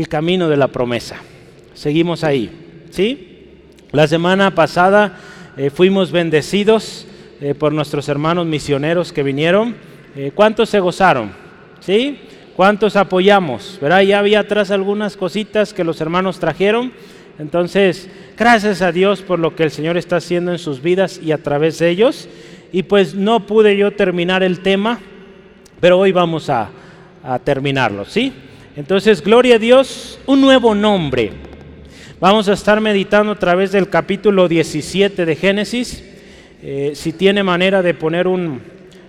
[0.00, 1.16] el camino de la promesa.
[1.74, 2.50] Seguimos ahí,
[2.90, 3.48] ¿sí?
[3.92, 5.18] La semana pasada
[5.58, 7.06] eh, fuimos bendecidos
[7.42, 9.76] eh, por nuestros hermanos misioneros que vinieron.
[10.16, 11.32] Eh, ¿Cuántos se gozaron?
[11.80, 12.18] ¿Sí?
[12.56, 13.78] ¿Cuántos apoyamos?
[13.80, 14.00] ¿Verdad?
[14.00, 16.92] Ya había atrás algunas cositas que los hermanos trajeron.
[17.38, 18.08] Entonces,
[18.38, 21.42] gracias a Dios por lo que el Señor está haciendo en sus vidas y a
[21.42, 22.26] través de ellos.
[22.72, 24.98] Y pues no pude yo terminar el tema,
[25.78, 26.70] pero hoy vamos a,
[27.22, 28.32] a terminarlo, ¿sí?
[28.80, 31.32] Entonces, gloria a Dios, un nuevo nombre.
[32.18, 36.02] Vamos a estar meditando a través del capítulo 17 de Génesis.
[36.62, 38.62] Eh, si tiene manera de poner un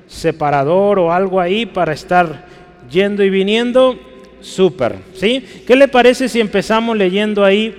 [0.08, 2.48] separador o algo ahí para estar
[2.92, 3.98] yendo y viniendo,
[4.42, 5.42] súper, ¿sí?
[5.66, 7.74] ¿Qué le parece si empezamos leyendo ahí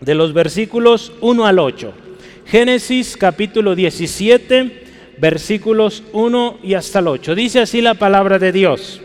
[0.00, 1.92] de los versículos 1 al 8?
[2.46, 4.84] Génesis capítulo 17,
[5.18, 7.34] versículos 1 y hasta el 8.
[7.34, 9.02] Dice así la palabra de Dios.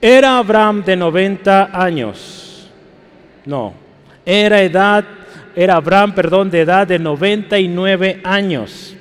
[0.00, 2.70] Era Abraham de 90 años.
[3.44, 3.74] No,
[4.24, 5.04] era edad,
[5.54, 8.96] era Abraham, perdón, de edad de 99 años.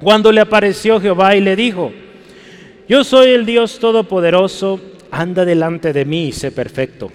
[0.00, 1.92] Cuando le apareció Jehová y le dijo,
[2.88, 4.80] yo soy el Dios Todopoderoso,
[5.10, 7.10] anda delante de mí y sé perfecto.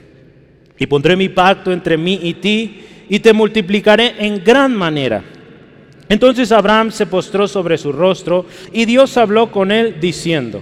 [0.78, 5.24] Y pondré mi pacto entre mí y ti y te multiplicaré en gran manera.
[6.10, 10.62] Entonces Abraham se postró sobre su rostro y Dios habló con él diciendo,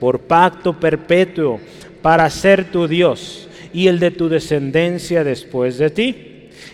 [0.00, 1.60] por pacto perpetuo
[2.02, 6.26] para ser tu Dios y el de tu descendencia después de ti.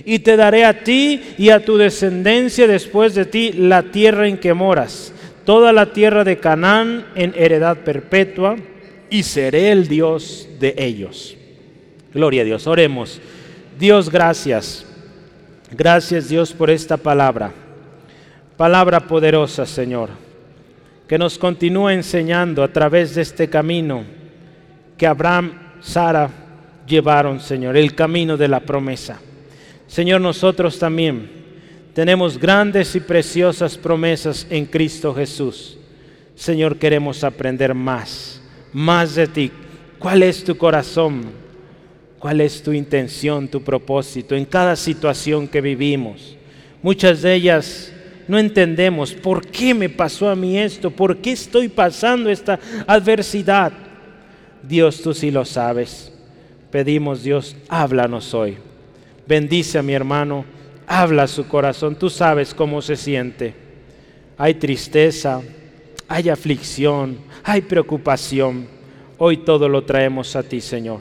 [0.04, 4.38] Y te daré a ti y a tu descendencia después de ti la tierra en
[4.38, 5.12] que moras,
[5.44, 8.56] toda la tierra de Canaán en heredad perpetua,
[9.08, 11.36] y seré el Dios de ellos.
[12.12, 13.20] Gloria a Dios, oremos.
[13.78, 14.84] Dios, gracias.
[15.70, 17.52] Gracias Dios por esta palabra.
[18.56, 20.25] Palabra poderosa, Señor
[21.06, 24.04] que nos continúa enseñando a través de este camino
[24.96, 26.30] que Abraham, Sara
[26.86, 29.20] llevaron, Señor, el camino de la promesa.
[29.86, 31.30] Señor, nosotros también
[31.94, 35.78] tenemos grandes y preciosas promesas en Cristo Jesús.
[36.34, 38.40] Señor, queremos aprender más,
[38.72, 39.50] más de ti.
[39.98, 41.22] ¿Cuál es tu corazón?
[42.18, 46.36] ¿Cuál es tu intención, tu propósito en cada situación que vivimos?
[46.82, 47.92] Muchas de ellas
[48.28, 53.72] no entendemos por qué me pasó a mí esto, por qué estoy pasando esta adversidad.
[54.62, 56.12] Dios, tú sí lo sabes.
[56.70, 58.58] Pedimos, Dios, háblanos hoy.
[59.26, 60.44] Bendice a mi hermano,
[60.86, 63.54] habla su corazón, tú sabes cómo se siente.
[64.38, 65.40] Hay tristeza,
[66.08, 68.68] hay aflicción, hay preocupación.
[69.18, 71.00] Hoy todo lo traemos a ti, Señor.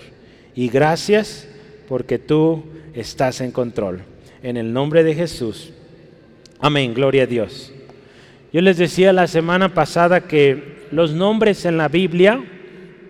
[0.56, 1.48] Y gracias
[1.88, 2.64] porque tú
[2.94, 4.04] estás en control.
[4.42, 5.74] En el nombre de Jesús.
[6.60, 7.74] Amén, gloria a Dios.
[8.54, 12.42] Yo les decía la semana pasada que los nombres en la Biblia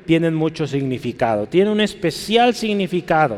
[0.07, 3.37] tienen mucho significado, tienen un especial significado.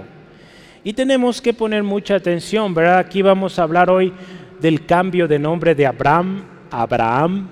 [0.84, 3.00] Y tenemos que poner mucha atención, ¿verdad?
[3.00, 4.13] Aquí vamos a hablar hoy
[4.62, 7.50] del cambio de nombre de Abraham a Abraham,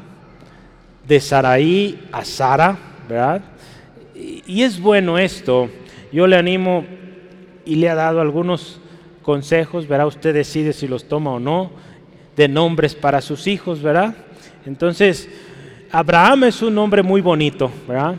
[1.05, 2.77] de Saraí a Sara,
[3.09, 3.41] ¿verdad?
[4.15, 5.69] Y es bueno esto.
[6.13, 6.85] Yo le animo
[7.65, 8.79] y le ha dado algunos
[9.21, 11.71] consejos, verá usted decide si los toma o no
[12.35, 14.15] de nombres para sus hijos, ¿verdad?
[14.65, 15.29] Entonces,
[15.91, 18.15] Abraham es un nombre muy bonito, ¿verdad?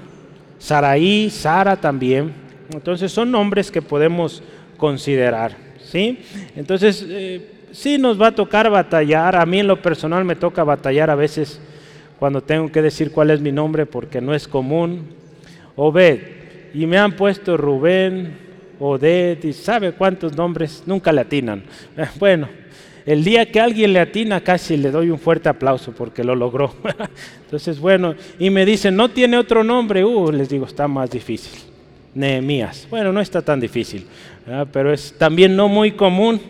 [0.58, 2.32] Saraí, Sara también.
[2.72, 4.42] Entonces, son nombres que podemos
[4.76, 6.18] considerar, ¿sí?
[6.56, 9.36] Entonces, eh, sí nos va a tocar batallar.
[9.36, 11.60] A mí en lo personal me toca batallar a veces
[12.18, 15.08] cuando tengo que decir cuál es mi nombre porque no es común.
[15.76, 16.20] Obed.
[16.74, 18.36] Y me han puesto Rubén,
[18.78, 21.62] Oded y sabe cuántos nombres, nunca le atinan.
[22.18, 22.48] Bueno,
[23.06, 26.74] el día que alguien le atina, casi le doy un fuerte aplauso porque lo logró.
[27.44, 30.04] Entonces, bueno, y me dicen, no tiene otro nombre.
[30.04, 31.56] Uh, les digo, está más difícil.
[32.14, 32.88] Nehemías.
[32.90, 34.06] Bueno, no está tan difícil,
[34.72, 36.40] pero es también no muy común.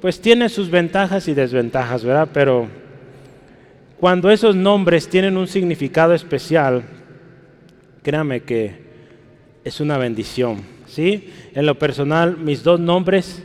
[0.00, 2.28] Pues tiene sus ventajas y desventajas, ¿verdad?
[2.32, 2.68] Pero
[3.98, 6.84] cuando esos nombres tienen un significado especial,
[8.02, 8.88] créame que
[9.64, 11.28] es una bendición, ¿sí?
[11.54, 13.42] En lo personal, mis dos nombres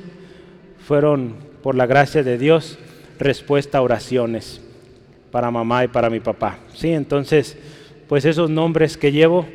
[0.85, 2.77] fueron por la gracia de Dios,
[3.17, 4.61] respuesta a oraciones
[5.31, 6.59] para mamá y para mi papá.
[6.75, 7.57] Sí, entonces,
[8.07, 9.47] pues esos nombres que llevo,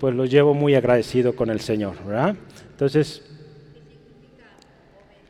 [0.00, 2.34] pues los llevo muy agradecido con el Señor, ¿verdad?
[2.72, 3.22] Entonces,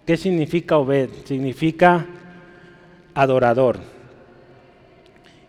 [0.07, 1.11] ¿Qué significa Obed?
[1.25, 2.07] Significa
[3.15, 3.79] adorador.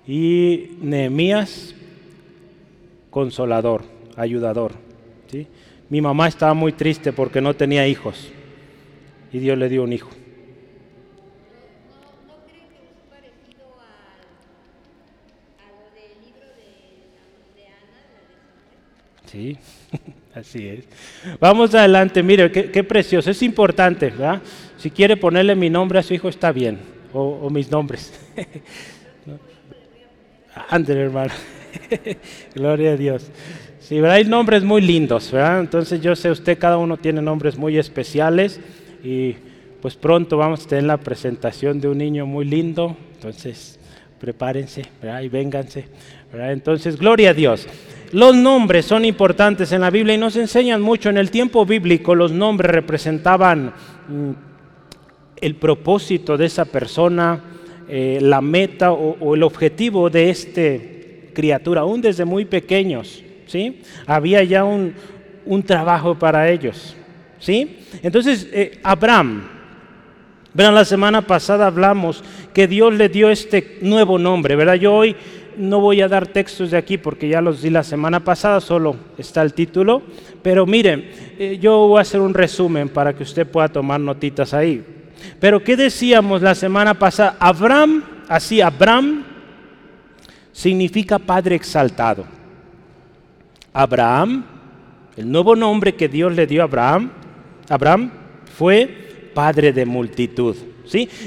[0.06, 1.74] Y Nehemías,
[3.10, 3.84] consolador,
[4.16, 4.74] ayudador.
[5.32, 5.48] ¿sí?
[5.90, 8.32] Mi mamá estaba muy triste porque no tenía hijos
[9.32, 10.10] y Dios le dio un hijo.
[19.34, 19.58] Sí,
[20.36, 20.86] así es.
[21.40, 24.44] Vamos adelante, mire, qué, precioso, es importante, ¿verdad?
[24.78, 26.78] Si quiere ponerle mi nombre a su hijo, está bien,
[27.14, 28.14] o, mis nombres.
[30.70, 31.34] Ande, hermano.
[32.54, 33.32] Gloria a Dios.
[33.80, 34.18] Sí, ¿verdad?
[34.18, 35.62] Hay nombres muy lindos, ¿verdad?
[35.62, 38.60] Entonces yo sé, usted cada uno tiene nombres muy especiales
[39.04, 39.36] y
[39.82, 43.80] pues pronto vamos a tener la presentación de un niño muy lindo, entonces
[44.20, 45.22] prepárense, ¿verdad?
[45.22, 45.86] Y vénganse,
[46.32, 46.54] ¿verdad?
[46.54, 47.68] Entonces, gloria a Dios.
[48.14, 51.10] Los nombres son importantes en la Biblia y nos enseñan mucho.
[51.10, 53.74] En el tiempo bíblico los nombres representaban
[54.08, 54.32] mm,
[55.42, 57.44] el propósito de esa persona,
[57.90, 60.62] eh, la meta o, el objetivo de esta
[61.34, 63.24] criatura, aún desde muy pequeños.
[63.48, 63.82] ¿sí?
[64.06, 64.94] Había ya un,
[65.66, 66.96] trabajo para ellos.
[67.40, 67.80] ¿sí?
[68.04, 69.42] Entonces, eh, Abraham,
[70.54, 72.24] Verán, la semana pasada hablamos
[72.54, 74.76] que Dios le dio este nuevo nombre, ¿verdad?
[74.76, 75.16] Yo hoy
[75.58, 78.96] no voy a dar textos de aquí porque ya los di la semana pasada, solo
[79.18, 80.02] está el título.
[80.42, 84.54] Pero miren, eh, yo voy a hacer un resumen para que usted pueda tomar notitas
[84.54, 84.84] ahí.
[85.40, 87.38] Pero ¿qué decíamos la semana pasada?
[87.40, 89.24] Abraham, así Abraham,
[90.52, 92.26] significa Padre exaltado.
[93.72, 94.46] Abraham,
[95.18, 97.12] el nuevo nombre que Dios le dio a Abraham,
[97.70, 98.12] Abraham
[98.58, 100.56] fue Padre de multitud.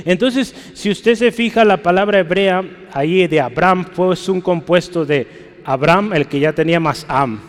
[0.05, 5.27] Entonces, si usted se fija, la palabra hebrea ahí de Abraham fue un compuesto de
[5.65, 7.41] Abraham, el que ya tenía más Am.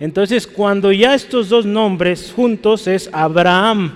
[0.00, 3.94] Entonces, cuando ya estos dos nombres juntos es Abraham,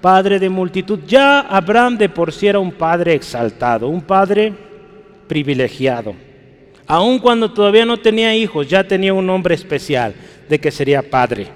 [0.00, 4.52] padre de multitud, ya Abraham de por sí era un padre exaltado, un padre
[5.26, 6.14] privilegiado.
[6.86, 10.14] Aun cuando todavía no tenía hijos, ya tenía un nombre especial
[10.48, 11.46] de que sería padre.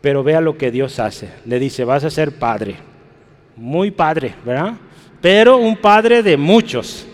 [0.00, 1.28] Pero vea lo que Dios hace.
[1.44, 2.76] Le dice, vas a ser padre
[3.56, 4.74] muy padre, ¿verdad?
[5.20, 7.06] Pero un padre de muchos,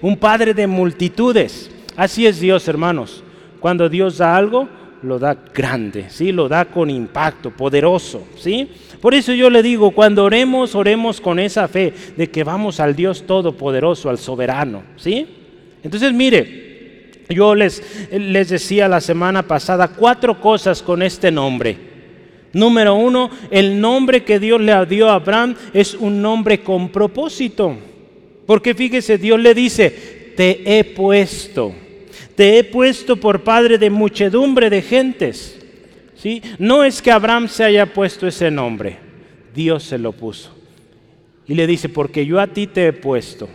[0.00, 1.70] un padre de multitudes.
[1.96, 3.24] Así es Dios, hermanos.
[3.60, 4.68] Cuando Dios da algo,
[5.02, 6.32] lo da grande, ¿sí?
[6.32, 8.70] Lo da con impacto, poderoso, ¿sí?
[9.00, 12.94] Por eso yo le digo, cuando oremos, oremos con esa fe de que vamos al
[12.94, 15.26] Dios todopoderoso, al soberano, ¿sí?
[15.82, 17.82] Entonces, mire, yo les,
[18.12, 21.95] les decía la semana pasada cuatro cosas con este nombre.
[22.52, 27.76] Número uno, el nombre que Dios le dio a Abraham es un nombre con propósito.
[28.46, 29.90] Porque fíjese, Dios le dice,
[30.36, 31.74] te he puesto,
[32.34, 35.58] te he puesto por padre de muchedumbre de gentes.
[36.16, 36.40] ¿Sí?
[36.58, 38.96] No es que Abraham se haya puesto ese nombre,
[39.54, 40.54] Dios se lo puso.
[41.46, 43.48] Y le dice, porque yo a ti te he puesto.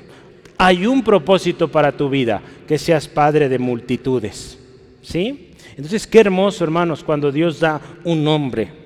[0.57, 4.59] Hay un propósito para tu vida, que seas padre de multitudes.
[5.01, 5.49] ¿Sí?
[5.75, 8.81] Entonces, qué hermoso, hermanos, cuando Dios da un nombre.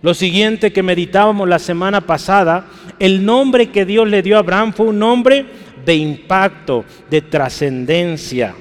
[0.00, 2.66] Lo siguiente que meditábamos la semana pasada,
[2.98, 5.44] el nombre que Dios le dio a Abraham fue un nombre
[5.84, 8.54] de impacto, de trascendencia.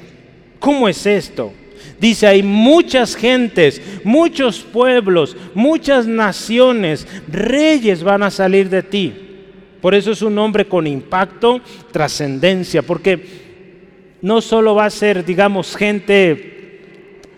[0.60, 1.54] ¿Cómo es esto?
[2.00, 9.14] Dice, hay muchas gentes, muchos pueblos, muchas naciones, reyes van a salir de ti.
[9.82, 13.20] Por eso es un nombre con impacto, trascendencia, porque
[14.22, 16.57] no solo va a ser, digamos, gente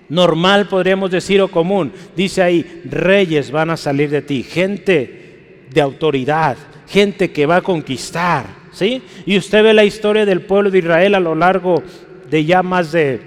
[0.09, 1.93] normal, podríamos decir, o común.
[2.15, 7.61] Dice ahí, reyes van a salir de ti, gente de autoridad, gente que va a
[7.61, 8.45] conquistar.
[8.71, 9.01] ¿sí?
[9.25, 11.81] Y usted ve la historia del pueblo de Israel a lo largo
[12.29, 13.21] de ya más de,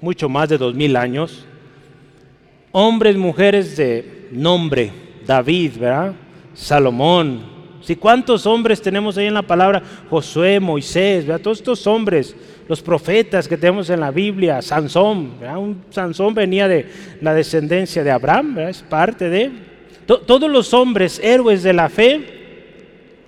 [0.00, 1.44] mucho más de dos mil años.
[2.72, 4.90] Hombres, mujeres de nombre,
[5.26, 6.14] David, ¿verdad?
[6.54, 7.96] Salomón, ¿Sí?
[7.96, 9.82] ¿Cuántos hombres tenemos ahí en la palabra?
[10.10, 11.42] Josué, Moisés, ¿verdad?
[11.42, 12.34] todos estos hombres,
[12.68, 16.86] los profetas que tenemos en la Biblia, Sansón, Un, Sansón venía de
[17.20, 19.50] la descendencia de Abraham, es parte de...
[20.06, 22.38] todos los hombres, héroes de la fe,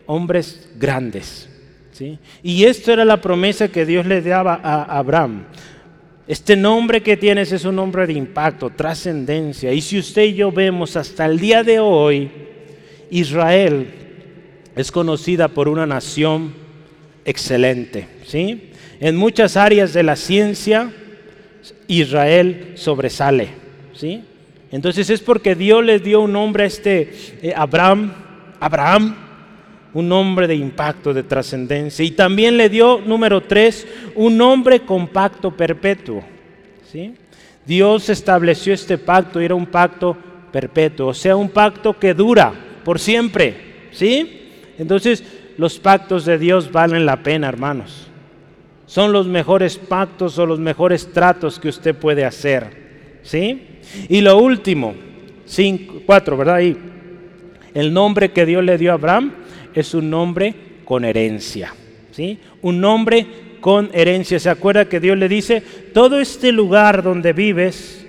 [0.07, 1.49] hombres grandes.
[1.93, 2.19] ¿sí?
[2.43, 5.45] Y esto era la promesa que Dios le daba a Abraham.
[6.31, 9.73] Este nombre que tienes es un nombre de impacto, trascendencia.
[9.73, 12.31] Y si usted y yo vemos hasta el día de hoy,
[13.11, 14.00] Israel
[14.81, 16.55] es conocida por una nación
[17.25, 18.71] excelente, ¿sí?
[19.01, 20.93] En muchas áreas de la ciencia
[21.89, 23.49] Israel sobresale,
[23.95, 24.25] ¿sí?
[24.73, 28.13] Entonces es porque Dios le dio un nombre a este eh, Abraham,
[28.61, 29.17] Abraham,
[29.93, 32.05] un nombre de impacto, de trascendencia.
[32.05, 36.23] Y también le dio, número tres, un nombre con pacto perpetuo.
[36.91, 37.15] ¿sí?
[37.67, 40.17] Dios estableció este pacto y era un pacto
[40.53, 42.53] perpetuo, o sea, un pacto que dura
[42.85, 44.40] por siempre, ¿sí?
[44.81, 45.23] Entonces,
[45.59, 48.09] los pactos de Dios valen la pena, hermanos.
[48.87, 53.61] Son los mejores pactos o los mejores tratos que usted puede hacer, ¿sí?
[54.09, 54.95] Y lo último,
[55.45, 56.55] cinco, cuatro, ¿verdad?
[56.57, 56.79] Ahí.
[57.75, 59.33] El nombre que Dios le dio a Abraham
[59.75, 60.55] es un nombre
[60.87, 61.75] con herencia,
[62.11, 62.39] ¿sí?
[62.63, 63.27] Un nombre
[63.61, 64.41] con herencia.
[64.41, 68.07] ¿Se acuerda que Dios le dice, todo este lugar donde vives,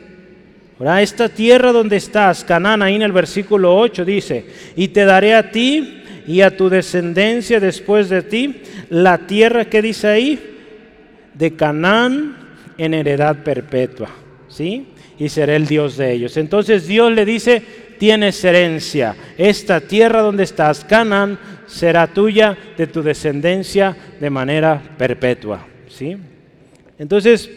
[0.99, 4.45] esta tierra donde estás, Canaán, ahí en el versículo 8 dice,
[4.77, 9.81] y te daré a ti y a tu descendencia después de ti la tierra que
[9.81, 10.39] dice ahí,
[11.33, 12.37] de Canaán
[12.77, 14.09] en heredad perpetua,
[14.47, 14.87] ¿sí?
[15.17, 16.37] Y seré el Dios de ellos.
[16.37, 17.61] Entonces Dios le dice,
[17.97, 25.65] tienes herencia, esta tierra donde estás, Canaán, será tuya de tu descendencia de manera perpetua,
[25.87, 26.17] ¿sí?
[26.97, 27.49] Entonces,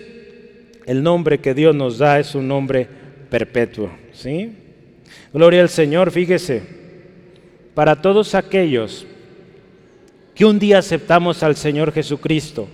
[0.86, 2.86] el nombre que Dios nos da es un nombre
[3.30, 3.90] perpetuo.
[4.12, 4.52] ¿sí?
[5.32, 6.62] Gloria al Señor, fíjese,
[7.74, 9.06] para todos aquellos
[10.34, 12.68] que un día aceptamos al Señor Jesucristo,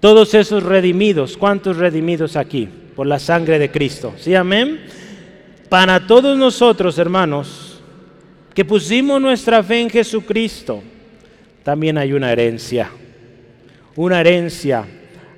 [0.00, 2.68] todos esos redimidos, ¿cuántos redimidos aquí?
[2.94, 4.34] Por la sangre de Cristo, ¿sí?
[4.34, 4.82] Amén.
[5.68, 7.82] Para todos nosotros, hermanos,
[8.54, 10.82] que pusimos nuestra fe en Jesucristo,
[11.62, 12.90] también hay una herencia,
[13.96, 14.84] una herencia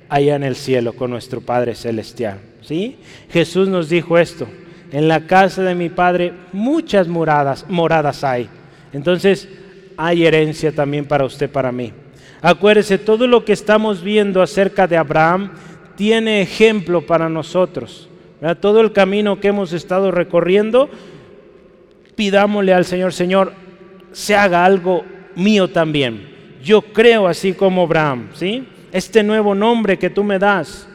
[0.09, 2.39] allá en el cielo con nuestro Padre Celestial.
[2.61, 2.97] ¿sí?
[3.29, 4.47] Jesús nos dijo esto,
[4.91, 8.49] en la casa de mi Padre muchas moradas, moradas hay.
[8.93, 9.47] Entonces
[9.97, 11.91] hay herencia también para usted, para mí.
[12.41, 15.51] Acuérdese, todo lo que estamos viendo acerca de Abraham
[15.95, 18.07] tiene ejemplo para nosotros.
[18.61, 20.89] Todo el camino que hemos estado recorriendo,
[22.15, 23.53] pidámosle al Señor, Señor,
[24.11, 25.03] se haga algo
[25.35, 26.35] mío también.
[26.63, 28.67] Yo creo así como Abraham, ¿sí?
[28.91, 30.87] este nuevo nombre que tú me das.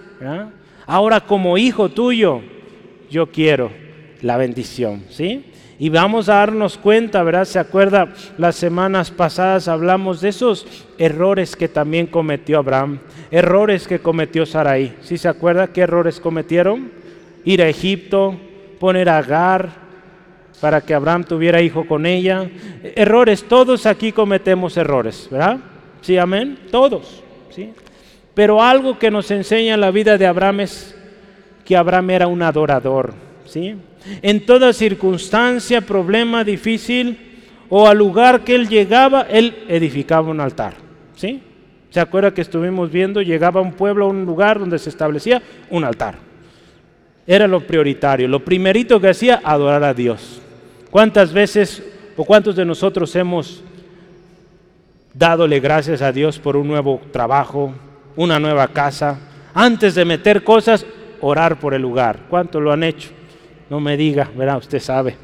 [0.86, 2.40] Ahora como hijo tuyo,
[3.10, 3.81] yo quiero
[4.22, 5.44] la bendición, ¿sí?
[5.78, 7.44] Y vamos a darnos cuenta, ¿verdad?
[7.44, 8.08] ¿Se acuerda?
[8.38, 10.64] Las semanas pasadas hablamos de esos
[10.96, 13.00] errores que también cometió Abraham,
[13.30, 14.94] errores que cometió Sarai.
[15.00, 16.92] ¿Sí se acuerda qué errores cometieron?
[17.44, 18.36] Ir a Egipto,
[18.78, 19.70] poner a Agar
[20.60, 22.48] para que Abraham tuviera hijo con ella.
[22.94, 25.58] Errores, todos aquí cometemos errores, ¿verdad?
[26.00, 27.72] Sí, amén, todos, ¿sí?
[28.34, 30.96] Pero algo que nos enseña la vida de Abraham es
[31.64, 33.31] que Abraham era un adorador.
[34.22, 37.18] En toda circunstancia, problema difícil
[37.68, 40.74] o al lugar que él llegaba, él edificaba un altar.
[41.16, 41.42] ¿sí?
[41.90, 43.22] ¿Se acuerda que estuvimos viendo?
[43.22, 46.16] Llegaba a un pueblo, a un lugar donde se establecía un altar.
[47.26, 48.28] Era lo prioritario.
[48.28, 50.40] Lo primerito que hacía, adorar a Dios.
[50.90, 51.82] ¿Cuántas veces
[52.16, 53.62] o cuántos de nosotros hemos
[55.14, 57.72] dadole gracias a Dios por un nuevo trabajo,
[58.16, 59.18] una nueva casa,
[59.54, 60.86] antes de meter cosas,
[61.20, 62.20] orar por el lugar.
[62.28, 63.10] ¿Cuánto lo han hecho?
[63.72, 64.58] No me diga, ¿verdad?
[64.58, 65.16] Usted sabe,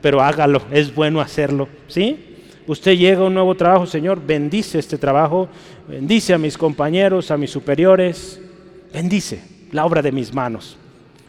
[0.00, 2.16] pero hágalo, es bueno hacerlo, ¿sí?
[2.66, 5.50] Usted llega a un nuevo trabajo, Señor, bendice este trabajo,
[5.86, 8.40] bendice a mis compañeros, a mis superiores,
[8.90, 9.42] bendice
[9.72, 10.78] la obra de mis manos.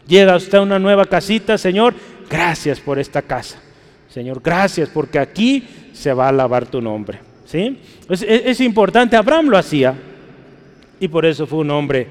[0.08, 1.94] Llega usted a una nueva casita, Señor,
[2.30, 3.62] gracias por esta casa.
[4.08, 7.20] Señor, gracias porque aquí se va a alabar tu nombre.
[7.44, 7.82] ¿sí?
[8.08, 9.94] Es, es importante, Abraham lo hacía,
[11.02, 12.08] y por eso fue un hombre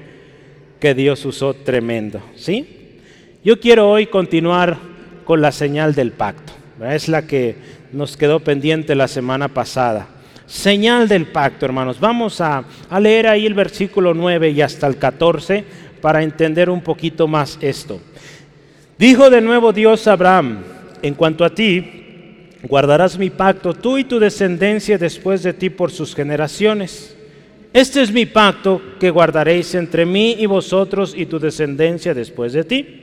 [0.79, 2.21] que Dios usó tremendo.
[2.35, 2.80] ¿sí?
[3.43, 4.77] Yo quiero hoy continuar
[5.25, 6.53] con la señal del pacto.
[6.83, 7.55] Es la que
[7.91, 10.07] nos quedó pendiente la semana pasada.
[10.45, 11.99] Señal del pacto, hermanos.
[11.99, 12.63] Vamos a,
[12.99, 15.63] leer ahí el versículo 9 y hasta el 14
[16.01, 17.99] para entender un poquito más esto.
[18.99, 20.59] Dijo de nuevo Dios a Abraham,
[21.01, 25.89] en cuanto a ti, guardarás mi pacto, tú y tu descendencia después de ti por
[25.89, 27.15] sus generaciones
[27.73, 32.65] este es mi pacto que guardaréis entre mí y vosotros y tu descendencia después de
[32.65, 33.00] ti.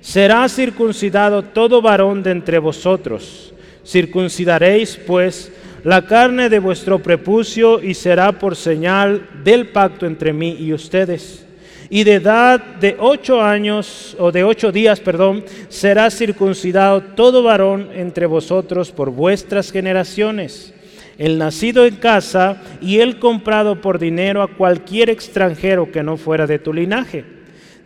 [0.00, 3.52] Será circuncidado todo varón de entre vosotros.
[3.84, 5.52] Circuncidaréis, pues,
[5.84, 11.46] la carne de vuestro prepucio y será por señal del pacto entre mí y ustedes.
[11.90, 17.88] Y de edad de ocho años, o de ocho días, perdón, será circuncidado todo varón
[17.94, 20.74] entre vosotros por vuestras generaciones
[21.18, 26.46] el nacido en casa y el comprado por dinero a cualquier extranjero que no fuera
[26.46, 27.37] de tu linaje.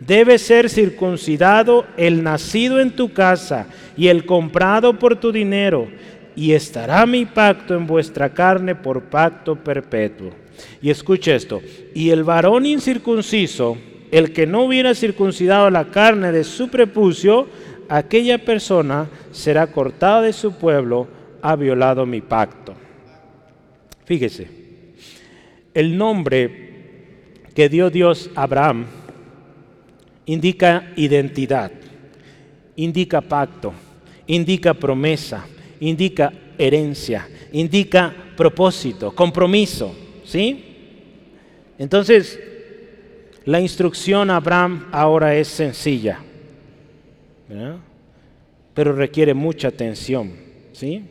[0.05, 5.87] Debe ser circuncidado el nacido en tu casa y el comprado por tu dinero,
[6.35, 10.31] y estará mi pacto en vuestra carne por pacto perpetuo.
[10.81, 11.61] Y escuche esto,
[11.93, 13.77] y el varón incircunciso,
[14.11, 17.47] el que no hubiera circuncidado la carne de su prepucio,
[17.87, 21.07] aquella persona será cortada de su pueblo,
[21.41, 22.73] ha violado mi pacto.
[24.05, 24.49] Fíjese,
[25.73, 26.73] el nombre
[27.55, 28.85] que dio Dios a Abraham
[30.25, 31.71] indica identidad.
[32.75, 33.73] indica pacto,
[34.27, 35.45] indica promesa,
[35.79, 40.63] indica herencia, indica propósito, compromiso, ¿sí?
[41.77, 42.39] Entonces,
[43.45, 46.19] la instrucción a Abraham ahora es sencilla,
[48.73, 50.31] pero requiere mucha atención,
[50.71, 51.03] ¿sí?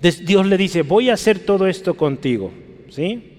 [0.00, 2.50] Dios le dice, voy a hacer todo esto contigo,
[2.88, 3.29] ¿sí?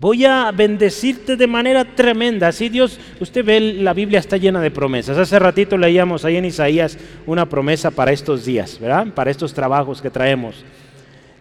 [0.00, 2.48] Voy a bendecirte de manera tremenda.
[2.48, 5.18] Así Dios, usted ve, la Biblia está llena de promesas.
[5.18, 9.08] Hace ratito leíamos ahí en Isaías una promesa para estos días, ¿verdad?
[9.08, 10.64] Para estos trabajos que traemos.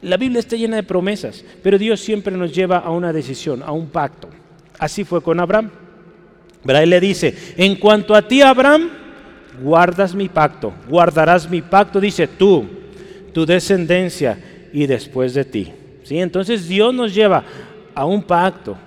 [0.02, 3.72] La Biblia está llena de promesas, pero Dios siempre nos lleva a una decisión, a
[3.72, 4.30] un pacto.
[4.80, 5.70] Así fue con Abraham.
[6.64, 6.84] ¿verdad?
[6.84, 8.90] Él le dice, en cuanto a ti, Abraham,
[9.62, 12.66] guardas mi pacto, guardarás mi pacto, dice tú,
[13.34, 14.38] tu descendencia
[14.74, 15.72] y después de ti.
[16.04, 16.20] ¿Sí?
[16.20, 17.44] Entonces Dios nos lleva
[17.98, 18.78] a un pacto.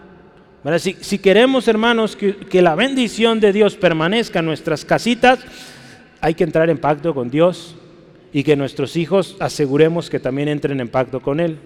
[0.79, 5.41] Si, si, queremos, hermanos, que, que la bendición de Dios permanezca en nuestras casitas,
[6.21, 7.75] hay que entrar en pacto con Dios
[8.33, 11.59] y que nuestros hijos aseguremos que también entren en pacto con Él.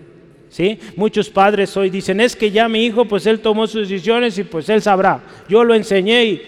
[0.48, 0.78] ¿Sí?
[0.96, 4.44] Muchos padres hoy dicen, es que ya mi hijo, pues él tomó sus decisiones y
[4.44, 5.20] pues él sabrá.
[5.48, 6.42] Yo lo enseñé y,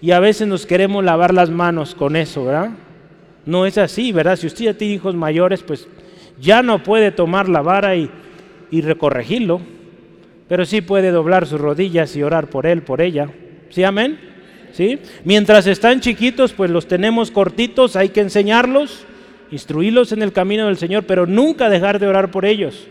[0.00, 2.70] y a veces nos queremos lavar las manos con eso, ¿verdad?
[3.44, 4.36] No es así, ¿verdad?
[4.36, 5.86] Si usted ya tiene hijos mayores, pues
[6.40, 8.10] ya no puede tomar la vara y
[8.72, 9.60] y recorregirlo,
[10.48, 13.28] pero sí puede doblar sus rodillas y orar por él, por ella.
[13.68, 14.18] ¿Sí, amén?
[14.72, 14.98] ¿Sí?
[15.24, 19.04] Mientras están chiquitos, pues los tenemos cortitos, hay que enseñarlos,
[19.50, 22.88] instruirlos en el camino del Señor, pero nunca dejar de orar por ellos.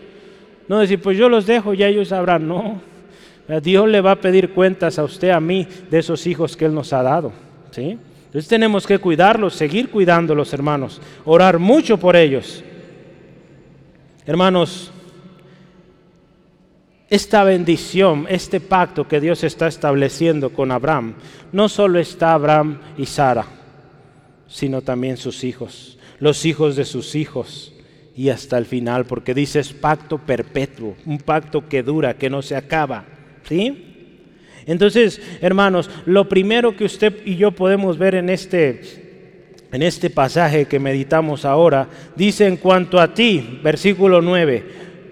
[0.67, 2.47] No decir, pues yo los dejo, ya ellos sabrán.
[2.47, 2.79] No,
[3.63, 6.75] Dios le va a pedir cuentas a usted, a mí, de esos hijos que Él
[6.75, 7.33] nos ha dado.
[7.71, 7.97] ¿Sí?
[8.27, 12.63] Entonces tenemos que cuidarlos, seguir cuidándolos, hermanos, orar mucho por ellos.
[14.27, 14.91] Hermanos,
[17.12, 21.15] esta bendición, este pacto que Dios está estableciendo con Abraham,
[21.51, 23.46] no solo está Abraham y Sara,
[24.48, 27.74] sino también sus hijos, los hijos de sus hijos
[28.15, 32.41] y hasta el final, porque dice es pacto perpetuo, un pacto que dura, que no
[32.41, 33.04] se acaba.
[33.43, 34.21] ¿Sí?
[34.65, 40.65] Entonces, hermanos, lo primero que usted y yo podemos ver en este, en este pasaje
[40.65, 44.63] que meditamos ahora, dice en cuanto a ti, versículo 9,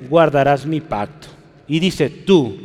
[0.10, 1.39] guardarás mi pacto
[1.70, 2.58] y dice tú.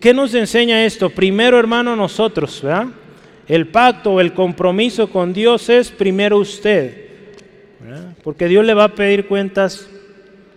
[0.00, 1.08] ¿Qué nos enseña esto?
[1.08, 2.88] Primero, hermano, nosotros, ¿verdad?
[3.48, 7.08] El pacto o el compromiso con Dios es primero usted,
[8.22, 9.88] porque Dios le va a pedir cuentas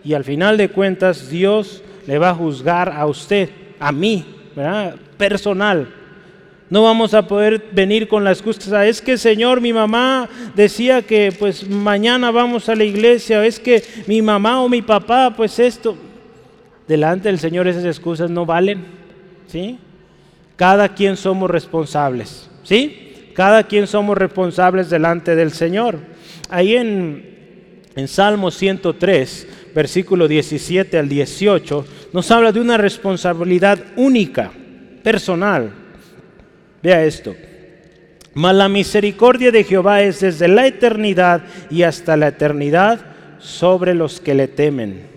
[0.04, 4.96] y al final de cuentas Dios le va a juzgar a usted, a mí, ¿verdad?
[5.18, 5.94] personal.
[6.70, 11.34] No vamos a poder venir con la excusa, es que Señor, mi mamá decía que
[11.38, 15.98] pues mañana vamos a la iglesia, es que mi mamá o mi papá, pues esto
[16.88, 18.86] delante del Señor esas excusas no valen.
[19.48, 19.78] ¿Sí?
[20.56, 22.50] Cada quien somos responsables.
[22.64, 23.32] ¿Sí?
[23.34, 26.00] Cada quien somos responsables delante del Señor.
[26.50, 34.52] Ahí en, en Salmo 103, versículo 17 al 18, nos habla de una responsabilidad única,
[35.04, 35.72] personal.
[36.82, 37.36] Vea esto.
[38.34, 43.00] Mas la misericordia de Jehová es desde la eternidad y hasta la eternidad
[43.40, 45.17] sobre los que le temen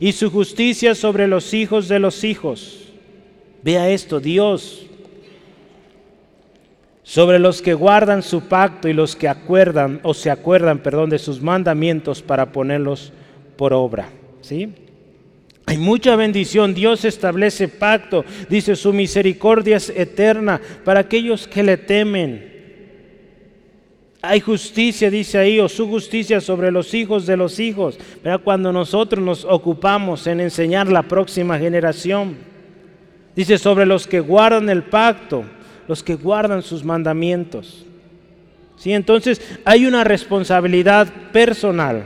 [0.00, 2.88] y su justicia sobre los hijos de los hijos.
[3.62, 4.86] Vea esto, Dios.
[7.02, 11.18] Sobre los que guardan su pacto y los que acuerdan o se acuerdan, perdón, de
[11.18, 13.12] sus mandamientos para ponerlos
[13.56, 14.10] por obra.
[14.42, 14.72] ¿Sí?
[15.66, 16.74] Hay mucha bendición.
[16.74, 18.24] Dios establece pacto.
[18.48, 22.57] Dice su misericordia es eterna para aquellos que le temen.
[24.28, 27.98] Hay justicia, dice ahí, o su justicia sobre los hijos de los hijos.
[28.22, 32.36] pero Cuando nosotros nos ocupamos en enseñar la próxima generación.
[33.34, 35.44] Dice sobre los que guardan el pacto,
[35.86, 37.86] los que guardan sus mandamientos.
[38.76, 38.92] ¿Sí?
[38.92, 42.04] Entonces hay una responsabilidad personal.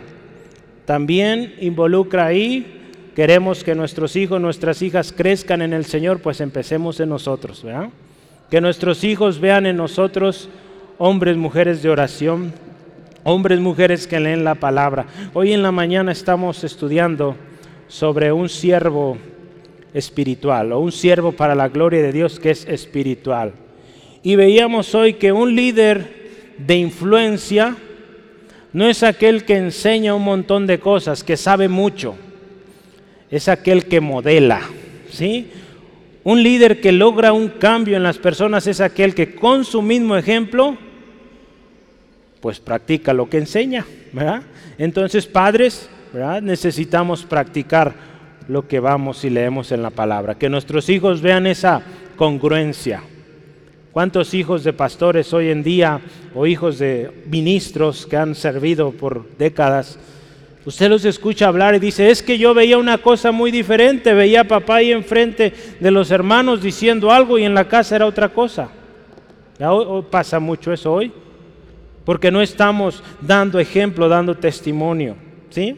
[0.84, 2.82] También involucra ahí,
[3.16, 7.64] queremos que nuestros hijos, nuestras hijas crezcan en el Señor, pues empecemos en nosotros.
[7.64, 7.88] ¿verdad?
[8.48, 10.48] Que nuestros hijos vean en nosotros
[10.98, 12.52] hombres, mujeres de oración,
[13.24, 15.06] hombres, mujeres que leen la palabra.
[15.34, 17.36] Hoy en la mañana estamos estudiando
[17.88, 19.16] sobre un siervo
[19.94, 23.52] espiritual o un siervo para la gloria de Dios que es espiritual.
[24.22, 27.76] Y veíamos hoy que un líder de influencia
[28.72, 32.14] no es aquel que enseña un montón de cosas, que sabe mucho,
[33.30, 34.60] es aquel que modela,
[35.10, 35.50] ¿sí?
[36.24, 40.16] Un líder que logra un cambio en las personas es aquel que con su mismo
[40.16, 40.76] ejemplo,
[42.40, 44.42] pues practica lo que enseña, ¿verdad?
[44.78, 45.88] Entonces, padres.
[46.42, 47.94] Necesitamos practicar
[48.46, 51.80] lo que vamos y leemos en la palabra, que nuestros hijos vean esa
[52.16, 53.02] congruencia.
[53.92, 56.02] ¿Cuántos hijos de pastores hoy en día
[56.34, 59.98] o hijos de ministros que han servido por décadas?
[60.64, 64.42] Usted los escucha hablar y dice, es que yo veía una cosa muy diferente, veía
[64.42, 68.28] a papá ahí enfrente de los hermanos diciendo algo y en la casa era otra
[68.28, 68.68] cosa.
[69.58, 69.70] ¿Ya
[70.08, 71.12] pasa mucho eso hoy?
[72.04, 75.16] Porque no estamos dando ejemplo, dando testimonio.
[75.50, 75.76] ¿sí?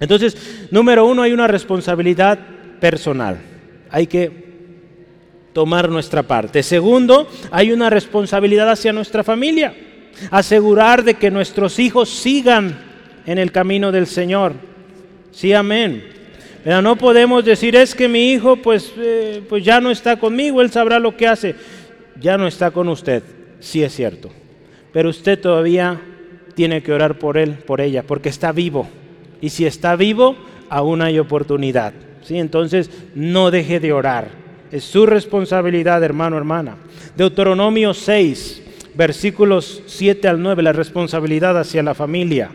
[0.00, 2.38] Entonces, número uno, hay una responsabilidad
[2.80, 3.38] personal.
[3.90, 4.46] Hay que
[5.52, 6.62] tomar nuestra parte.
[6.62, 9.74] Segundo, hay una responsabilidad hacia nuestra familia.
[10.30, 12.85] Asegurar de que nuestros hijos sigan
[13.26, 14.54] en el camino del Señor.
[15.32, 16.04] Sí, amén.
[16.64, 20.62] Pero no podemos decir es que mi hijo pues, eh, pues ya no está conmigo,
[20.62, 21.54] él sabrá lo que hace.
[22.20, 23.22] Ya no está con usted,
[23.60, 24.30] sí es cierto.
[24.92, 26.00] Pero usted todavía
[26.54, 28.88] tiene que orar por él, por ella, porque está vivo.
[29.40, 30.36] Y si está vivo,
[30.70, 31.92] aún hay oportunidad.
[32.22, 32.38] ¿sí?
[32.38, 34.30] Entonces, no deje de orar.
[34.72, 36.76] Es su responsabilidad, hermano, hermana.
[37.16, 38.62] Deuteronomio 6,
[38.94, 42.50] versículos 7 al 9, la responsabilidad hacia la familia.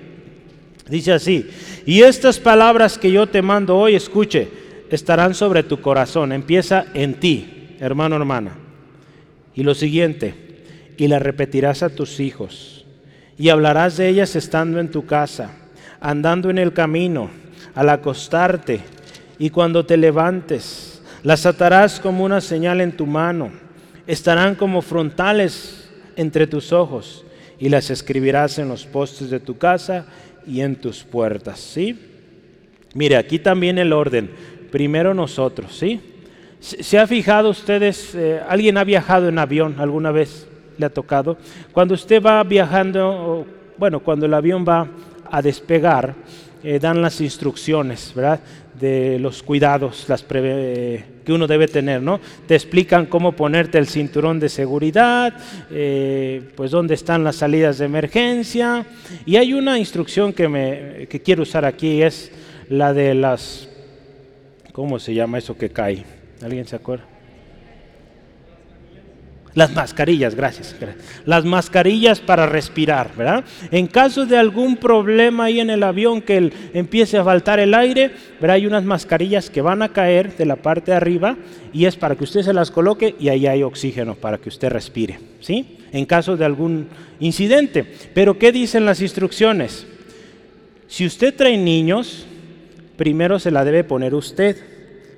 [0.90, 1.50] Dice así,
[1.86, 4.50] y estas palabras que yo te mando hoy, escuche,
[4.90, 6.32] estarán sobre tu corazón.
[6.32, 8.56] Empieza en ti, hermano, hermana.
[9.54, 10.34] Y lo siguiente,
[10.98, 12.86] y la repetirás a tus hijos,
[13.38, 15.52] y hablarás de ellas estando en tu casa,
[16.00, 17.30] andando en el camino,
[17.76, 18.82] al acostarte,
[19.40, 23.52] y cuando te levantes las atarás como una señal en tu mano,
[24.08, 27.26] estarán como frontales entre tus ojos
[27.60, 30.06] y las escribirás en los postes de tu casa
[30.46, 31.98] y en tus puertas, ¿sí?
[32.94, 34.30] Mire, aquí también el orden.
[34.72, 36.00] Primero nosotros, ¿sí?
[36.60, 40.48] ¿Se ha fijado ustedes, eh, alguien ha viajado en avión alguna vez?
[40.78, 41.38] ¿Le ha tocado?
[41.72, 43.46] Cuando usted va viajando,
[43.78, 44.88] bueno, cuando el avión va
[45.30, 46.14] a despegar,
[46.64, 48.40] eh, dan las instrucciones, ¿verdad?
[48.82, 52.20] De los cuidados las que uno debe tener, ¿no?
[52.48, 55.34] Te explican cómo ponerte el cinturón de seguridad,
[55.70, 58.86] eh, pues dónde están las salidas de emergencia.
[59.26, 62.32] Y hay una instrucción que, me, que quiero usar aquí, es
[62.70, 63.70] la de las,
[64.72, 66.04] ¿cómo se llama eso que cae?
[66.42, 67.11] ¿Alguien se acuerda?
[69.54, 70.76] Las mascarillas, gracias.
[71.26, 73.44] Las mascarillas para respirar, ¿verdad?
[73.72, 78.12] En caso de algún problema ahí en el avión que empiece a faltar el aire,
[78.40, 78.56] ¿verdad?
[78.56, 81.38] Hay unas mascarillas que van a caer de la parte de arriba
[81.74, 84.70] y es para que usted se las coloque y ahí hay oxígeno para que usted
[84.70, 85.78] respire, ¿sí?
[85.92, 86.88] En caso de algún
[87.20, 87.86] incidente.
[88.14, 89.86] Pero ¿qué dicen las instrucciones?
[90.88, 92.26] Si usted trae niños,
[92.96, 94.56] primero se la debe poner usted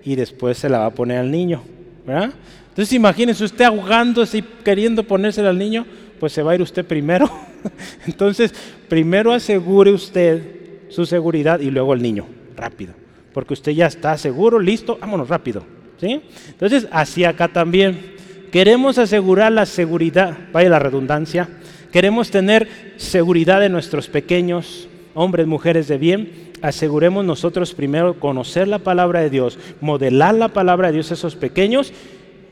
[0.03, 1.63] y después se la va a poner al niño,
[2.05, 2.31] ¿verdad?
[2.73, 5.85] Entonces imagínese usted ahogándose y queriendo ponérsela al niño,
[6.19, 7.29] pues se va a ir usted primero.
[8.07, 8.51] Entonces,
[8.89, 12.95] primero asegure usted su seguridad y luego el niño, rápido.
[13.31, 15.63] Porque usted ya está seguro, listo, vámonos rápido.
[16.01, 16.21] ¿sí?
[16.49, 18.13] Entonces, así acá también.
[18.51, 21.49] Queremos asegurar la seguridad, vaya la redundancia,
[21.91, 28.79] queremos tener seguridad de nuestros pequeños, hombres, mujeres de bien, aseguremos nosotros primero conocer la
[28.79, 31.93] palabra de Dios, modelar la palabra de Dios a esos pequeños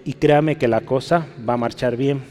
[0.06, 2.22] y créame que la cosa va a marchar bien.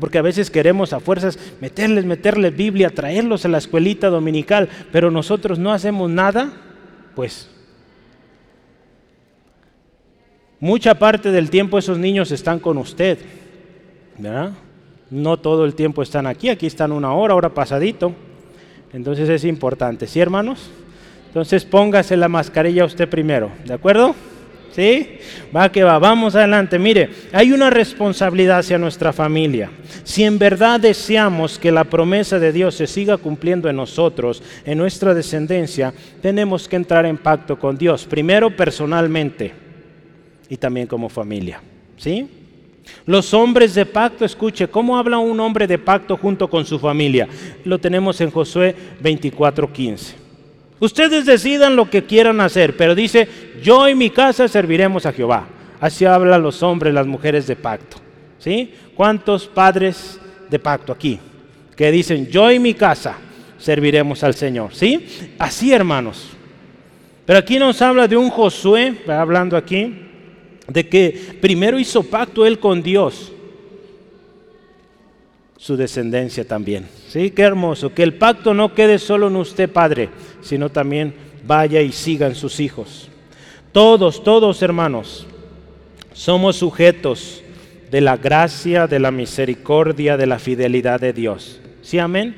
[0.00, 5.10] Porque a veces queremos a fuerzas meterles, meterles Biblia, traerlos a la escuelita dominical, pero
[5.10, 6.52] nosotros no hacemos nada,
[7.14, 7.48] pues
[10.58, 13.18] mucha parte del tiempo esos niños están con usted.
[14.18, 14.52] ¿verdad?
[15.10, 18.12] No todo el tiempo están aquí, aquí están una hora, hora pasadito.
[18.92, 20.70] Entonces es importante, ¿sí hermanos?
[21.28, 24.14] Entonces póngase la mascarilla usted primero, ¿de acuerdo?
[24.72, 25.18] ¿Sí?
[25.54, 26.78] Va que va, vamos adelante.
[26.78, 29.70] Mire, hay una responsabilidad hacia nuestra familia.
[30.04, 34.78] Si en verdad deseamos que la promesa de Dios se siga cumpliendo en nosotros, en
[34.78, 38.04] nuestra descendencia, tenemos que entrar en pacto con Dios.
[38.04, 39.52] Primero personalmente
[40.48, 41.60] y también como familia.
[41.96, 42.28] ¿Sí?
[43.04, 47.28] Los hombres de pacto, escuche, ¿cómo habla un hombre de pacto junto con su familia?
[47.64, 50.25] Lo tenemos en Josué 24:15.
[50.78, 53.28] Ustedes decidan lo que quieran hacer, pero dice,
[53.62, 55.46] yo y mi casa serviremos a Jehová.
[55.80, 57.98] Así hablan los hombres, las mujeres de pacto.
[58.38, 58.72] ¿Sí?
[58.94, 61.18] ¿Cuántos padres de pacto aquí?
[61.74, 63.16] Que dicen, yo y mi casa
[63.58, 64.74] serviremos al Señor.
[64.74, 65.06] ¿Sí?
[65.38, 66.28] Así, hermanos.
[67.24, 70.02] Pero aquí nos habla de un Josué, hablando aquí,
[70.68, 73.32] de que primero hizo pacto él con Dios
[75.56, 76.86] su descendencia también.
[77.08, 77.30] ¿Sí?
[77.30, 77.92] Qué hermoso.
[77.94, 81.14] Que el pacto no quede solo en usted, Padre, sino también
[81.46, 83.08] vaya y sigan sus hijos.
[83.72, 85.26] Todos, todos hermanos,
[86.12, 87.42] somos sujetos
[87.90, 91.60] de la gracia, de la misericordia, de la fidelidad de Dios.
[91.82, 92.36] ¿Sí, amén?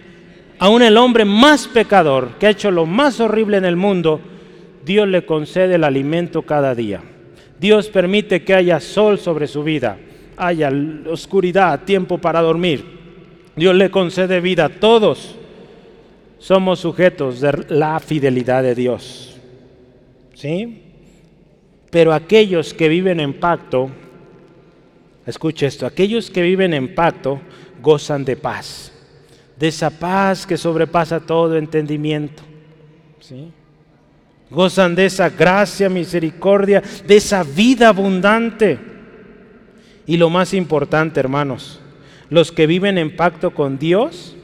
[0.58, 4.20] Aún el hombre más pecador, que ha hecho lo más horrible en el mundo,
[4.84, 7.00] Dios le concede el alimento cada día.
[7.60, 9.98] Dios permite que haya sol sobre su vida
[10.38, 10.72] haya
[11.10, 12.97] oscuridad, tiempo para dormir.
[13.58, 14.68] Dios le concede vida.
[14.68, 15.34] Todos
[16.38, 19.36] somos sujetos de la fidelidad de Dios.
[20.34, 20.82] ¿Sí?
[21.90, 23.90] Pero aquellos que viven en pacto,
[25.26, 27.40] escuche esto, aquellos que viven en pacto
[27.82, 28.92] gozan de paz,
[29.58, 32.42] de esa paz que sobrepasa todo entendimiento.
[33.20, 33.50] ¿Sí?
[34.50, 38.78] Gozan de esa gracia, misericordia, de esa vida abundante.
[40.06, 41.80] Y lo más importante, hermanos,
[42.30, 44.36] los que viven en pacto con Dios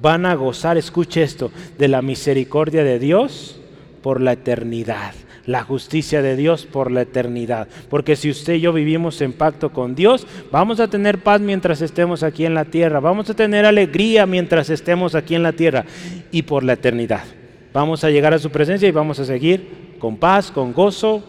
[0.00, 3.60] van a gozar, escuche esto, de la misericordia de Dios
[4.02, 5.14] por la eternidad
[5.46, 7.68] la justicia de Dios por la eternidad.
[7.88, 11.80] Porque si usted y yo vivimos en pacto con Dios, vamos a tener paz mientras
[11.80, 15.84] estemos aquí en la tierra, vamos a tener alegría mientras estemos aquí en la tierra
[16.30, 17.24] y por la eternidad.
[17.72, 21.22] Vamos a llegar a su presencia y vamos a seguir con paz, con gozo,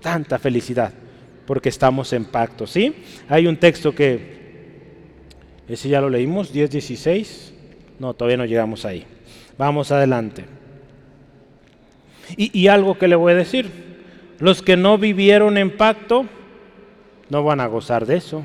[0.00, 0.92] tanta felicidad,
[1.46, 2.94] porque estamos en pacto, ¿sí?
[3.28, 4.39] Hay un texto que,
[5.74, 7.52] ese ya lo leímos, 10.16,
[7.98, 9.04] no, todavía no llegamos ahí.
[9.56, 10.44] Vamos adelante.
[12.36, 13.70] Y, algo que le voy a decir,
[14.38, 16.26] los que no vivieron en pacto
[17.28, 18.42] no van a gozar de eso.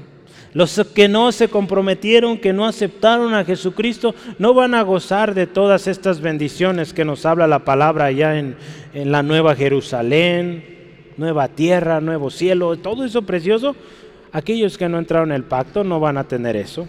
[0.54, 5.48] Los que no se comprometieron, que no aceptaron a Jesucristo, no van a gozar de
[5.48, 8.56] todas estas bendiciones que nos habla la palabra allá en,
[8.94, 10.66] en la nueva Jerusalén,
[11.18, 13.76] nueva tierra, nuevo cielo, todo eso precioso.
[14.32, 16.88] Aquellos que no entraron en el pacto no van a tener eso.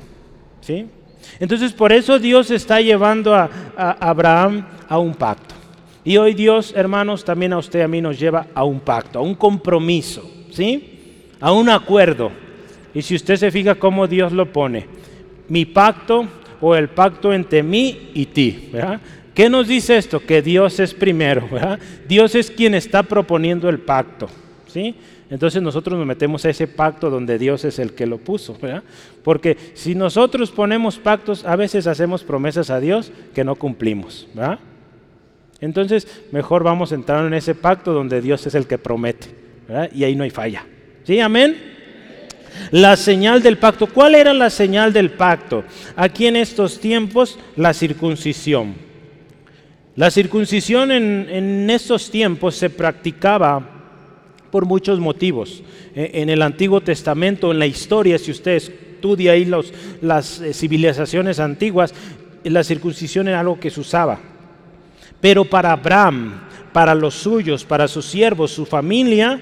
[1.41, 3.49] Entonces por eso Dios está llevando a
[4.01, 5.55] Abraham a un pacto.
[6.05, 9.19] Y hoy Dios, hermanos, también a usted y a mí nos lleva a un pacto,
[9.19, 11.33] a un compromiso, ¿sí?
[11.41, 12.31] A un acuerdo.
[12.95, 14.87] Y si usted se fija cómo Dios lo pone,
[15.49, 16.27] mi pacto
[16.61, 19.01] o el pacto entre mí y ti, ¿verdad?
[19.35, 20.21] ¿Qué nos dice esto?
[20.21, 21.49] Que Dios es primero.
[22.09, 24.29] Dios es quien está proponiendo el pacto,
[24.69, 24.95] ¿sí?
[25.29, 28.85] Entonces nosotros nos metemos a ese pacto donde Dios es el que lo puso, ¿verdad?
[29.25, 34.61] Porque si nosotros ponemos pactos, a veces hacemos promesas a Dios que no cumplimos, ¿verdad?
[35.61, 39.29] Entonces, mejor vamos a entrar en ese pacto donde Dios es el que promete.
[39.93, 40.65] Y ahí no hay falla.
[41.05, 41.19] ¿Sí?
[41.19, 41.57] Amén.
[42.71, 43.87] La señal del pacto.
[43.87, 45.65] ¿Cuál era la señal del pacto?
[45.97, 48.75] Aquí en estos tiempos, la circuncisión.
[49.97, 53.76] La circuncisión en, en estos tiempos se practicaba
[54.51, 55.63] por muchos motivos.
[55.95, 59.51] E, en el Antiguo Testamento, en la historia, si usted estudia ahí
[60.01, 61.95] las eh, civilizaciones antiguas,
[62.45, 64.19] la circuncisión era algo que se usaba.
[65.21, 66.41] Pero para Abraham,
[66.73, 69.41] para los suyos, para sus siervos, su familia,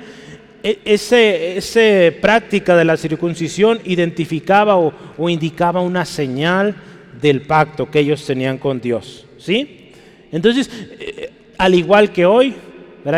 [0.62, 1.81] e, esa
[2.21, 6.75] práctica de la circuncisión identificaba o, indicaba una señal
[7.21, 9.27] del pacto que ellos tenían con Dios.
[9.37, 9.90] ¿sí?
[10.33, 12.55] Entonces, eh, al igual que hoy,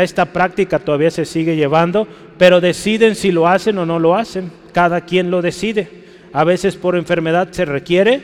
[0.03, 4.51] esta práctica todavía se sigue llevando, pero deciden si lo hacen o no lo hacen.
[4.73, 5.89] Cada quien lo decide.
[6.33, 8.21] A veces por enfermedad se requiere,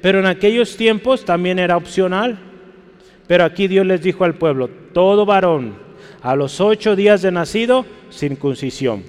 [0.00, 2.38] pero en aquellos tiempos también era opcional.
[3.26, 5.74] Pero aquí Dios les dijo al pueblo, todo varón
[6.22, 9.02] a los ocho días de nacido, circuncisión.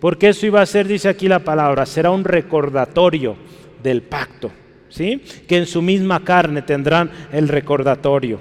[0.00, 3.36] Porque eso iba a ser, dice aquí la palabra, será un recordatorio
[3.82, 4.50] del pacto.
[4.88, 5.22] ¿Sí?
[5.46, 8.40] Que en su misma carne tendrán el recordatorio.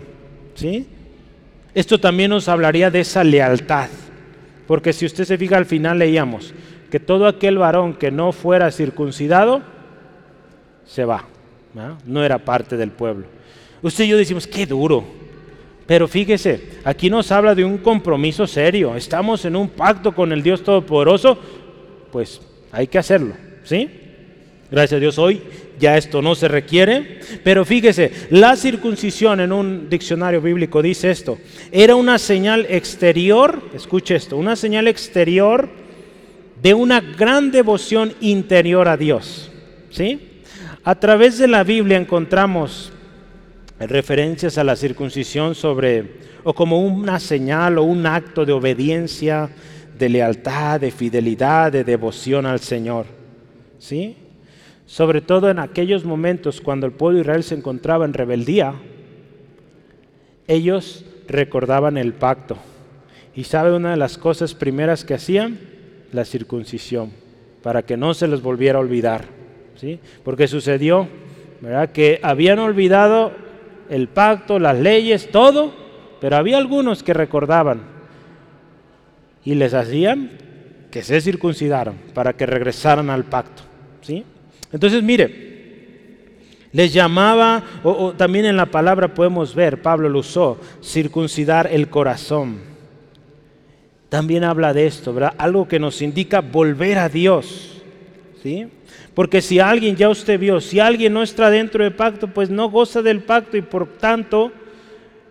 [0.54, 0.88] ¿Sí?
[1.76, 3.90] Esto también nos hablaría de esa lealtad.
[4.66, 6.54] Porque si usted se fija al final leíamos
[6.90, 9.62] que todo aquel varón que no fuera circuncidado
[10.86, 11.26] se va.
[12.06, 13.28] no era parte del pueblo.
[13.82, 15.04] Usted y yo decimos, qué duro.
[15.86, 18.96] Pero fíjese, aquí nos habla de un compromiso serio.
[18.96, 21.38] Estamos en un pacto con el Dios Todopoderoso,
[22.12, 24.05] pues hay que hacerlo, ¿sí?
[24.72, 25.42] Gracias a Dios hoy
[25.80, 31.38] ya esto no se requiere, pero fíjese, la circuncisión en un diccionario bíblico dice esto,
[31.72, 35.70] era una señal exterior, escuche esto, una señal exterior
[36.62, 39.52] de una gran devoción interior a Dios,
[39.90, 40.42] ¿sí?
[40.84, 42.92] A través de la Biblia encontramos
[43.80, 49.50] referencias a la circuncisión sobre, o como una señal o un acto de obediencia,
[49.98, 53.06] de lealtad, de fidelidad, de devoción al Señor.
[53.80, 54.16] ¿Sí?
[54.86, 58.76] Sobre todo en aquellos momentos cuando el pueblo de Israel se encontraba en rebeldía,
[60.48, 62.58] ellos recordaban el pacto.
[63.36, 65.60] ¿Y sabe una de las cosas primeras que hacían?
[66.12, 67.12] La circuncisión,
[67.64, 69.26] para que no se les volviera a olvidar.
[69.76, 70.00] ¿sí?
[70.24, 71.08] Porque sucedió
[71.94, 73.32] que habían olvidado
[73.90, 75.74] el pacto, las leyes, todo,
[76.22, 77.82] pero había algunos que recordaban
[79.44, 80.32] y les hacían
[80.92, 83.64] que se circuncidaran para que regresaran al pacto.
[84.02, 84.24] ¿sí?
[84.76, 85.46] Entonces, mire,
[86.74, 92.58] les llamaba, o, también en la palabra podemos ver, Pablo lo usó, circuncidar el corazón.
[94.10, 95.34] También habla de esto, ¿verdad?
[95.38, 97.82] Algo que nos indica volver a Dios.
[98.44, 98.68] ¿sí?
[99.14, 102.70] Porque si alguien, ya usted vio, si alguien no está dentro del pacto, pues no
[102.70, 104.52] goza del pacto y por tanto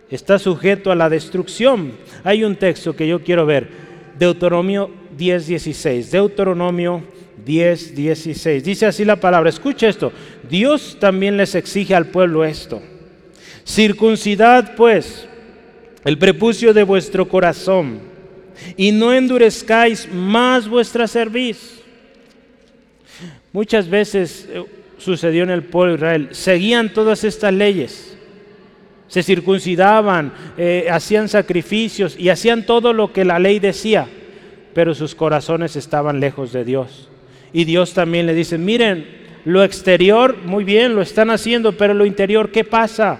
[0.09, 1.91] está sujeto a la destrucción.
[2.23, 3.69] Hay un texto que yo quiero ver,
[4.17, 7.03] Deuteronomio 10.16, Deuteronomio
[7.45, 8.61] 10.16.
[8.61, 10.11] Dice así la palabra, escucha esto,
[10.49, 12.81] Dios también les exige al pueblo esto.
[13.65, 15.27] Circuncidad pues
[16.03, 17.99] el prepucio de vuestro corazón
[18.77, 21.81] y no endurezcáis más vuestra cerviz.
[23.51, 24.63] Muchas veces eh,
[24.97, 28.17] sucedió en el pueblo de Israel, seguían todas estas leyes,
[29.07, 34.07] se circuncidaban, eh, hacían sacrificios y hacían todo lo que la ley decía,
[34.73, 37.09] pero sus corazones estaban lejos de Dios.
[37.55, 39.07] Y Dios también le dice, miren,
[39.45, 43.17] lo exterior, muy bien, lo están haciendo, pero lo interior, ¿qué pasa?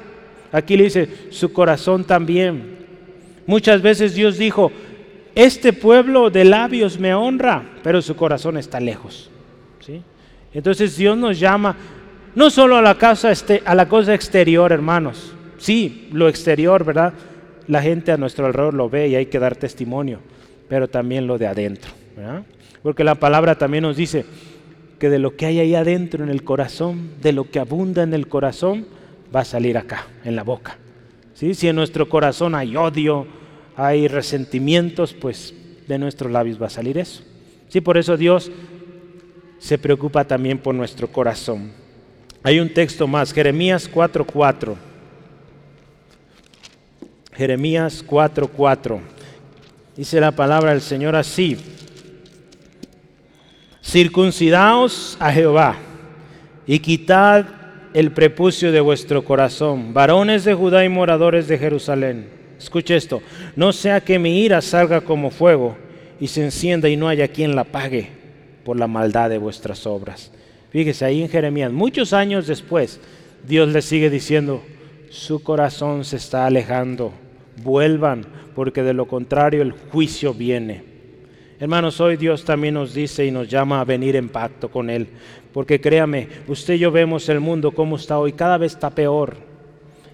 [0.51, 2.79] Aquí le dice, su corazón también.
[3.45, 4.73] Muchas veces Dios dijo,
[5.35, 9.31] este pueblo de labios me honra, pero su corazón está lejos.
[10.53, 11.77] Entonces Dios nos llama
[12.35, 15.31] no solo a la, casa este, a la cosa exterior, hermanos.
[15.59, 17.13] Sí, lo exterior, ¿verdad?
[17.67, 20.19] La gente a nuestro alrededor lo ve y hay que dar testimonio,
[20.67, 21.91] pero también lo de adentro.
[22.17, 22.43] ¿verdad?
[22.85, 24.25] Porque la palabra también nos dice
[24.99, 28.13] que de lo que hay ahí adentro en el corazón, de lo que abunda en
[28.13, 28.85] el corazón,
[29.35, 30.77] va a salir acá, en la boca.
[31.33, 31.55] ¿Sí?
[31.55, 33.25] Si en nuestro corazón hay odio,
[33.75, 35.55] hay resentimientos, pues
[35.87, 37.23] de nuestros labios va a salir eso.
[37.69, 38.51] Sí, por eso Dios
[39.57, 41.71] se preocupa también por nuestro corazón.
[42.43, 44.75] Hay un texto más, Jeremías 4:4.
[47.33, 48.99] Jeremías 4:4.
[49.97, 51.57] Dice la palabra del Señor así:
[53.85, 55.75] Circuncidaos a Jehová
[56.65, 57.45] y quitad
[57.93, 62.27] el prepucio de vuestro corazón, varones de Judá y moradores de Jerusalén.
[62.57, 63.21] Escuche esto,
[63.55, 65.77] no sea que mi ira salga como fuego
[66.19, 68.09] y se encienda y no haya quien la pague
[68.63, 70.31] por la maldad de vuestras obras.
[70.71, 72.99] Fíjese ahí en Jeremías, muchos años después,
[73.47, 74.63] Dios le sigue diciendo,
[75.11, 77.13] su corazón se está alejando,
[77.61, 80.94] vuelvan, porque de lo contrario el juicio viene.
[81.57, 85.07] Hermanos, hoy Dios también nos dice y nos llama a venir en pacto con Él.
[85.53, 89.37] Porque créame, usted y yo vemos el mundo como está hoy, cada vez está peor.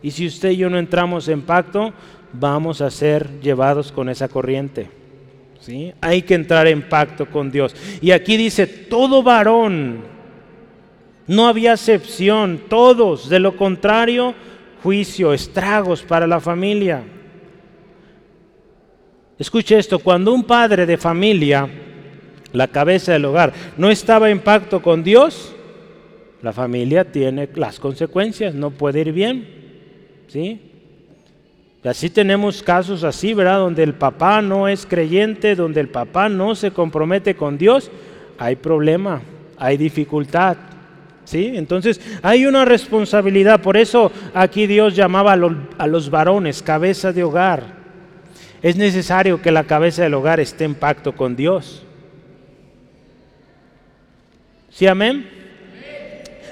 [0.04, 1.94] Y si usted y yo no entramos en pacto,
[2.34, 4.88] vamos a ser llevados con esa corriente.
[5.60, 5.94] ¿Sí?
[6.00, 7.76] Hay que entrar en pacto con Dios.
[8.02, 10.02] Y aquí dice, todo varón,
[11.26, 14.36] no había excepción, todos, de lo contrario,
[14.84, 17.04] juicio, estragos para la familia.
[19.42, 21.68] Escuche esto, cuando un padre de familia,
[22.54, 25.56] la cabeza del hogar, no estaba en pacto con Dios,
[26.44, 29.48] la familia tiene las consecuencias, no puede ir bien.
[30.28, 30.62] ¿Sí?
[31.84, 33.58] Así tenemos casos así, ¿verdad?
[33.58, 37.90] Donde el papá no es creyente, donde el papá no se compromete con Dios,
[38.38, 39.24] hay problema,
[39.58, 40.56] hay dificultad.
[41.24, 41.54] ¿Sí?
[41.56, 47.81] Entonces hay una responsabilidad, por eso aquí Dios llamaba a los varones cabeza de hogar.
[48.62, 51.84] Es necesario que la cabeza del hogar esté en pacto con Dios.
[54.70, 55.28] ¿Sí, amén?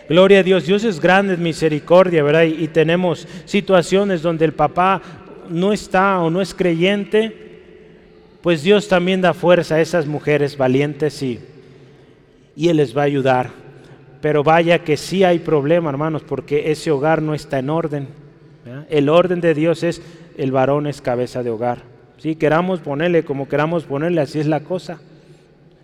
[0.09, 2.43] Gloria a Dios, Dios es grande, es misericordia, ¿verdad?
[2.43, 5.01] Y, tenemos situaciones donde el papá
[5.49, 7.49] no está o no es creyente,
[8.41, 11.39] pues Dios también da fuerza a esas mujeres valientes y,
[12.55, 13.51] y Él les va a ayudar.
[14.19, 18.07] Pero vaya que sí hay problema, hermanos, porque ese hogar no está en orden.
[18.89, 20.01] El orden de Dios es
[20.37, 21.98] el varón es cabeza de hogar.
[22.19, 24.99] Si queramos ponerle como queramos ponerle, así es la cosa.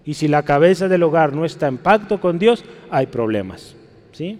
[0.05, 3.75] Y si la cabeza del hogar no está en pacto con Dios, hay problemas.
[4.11, 4.39] ¿Sí?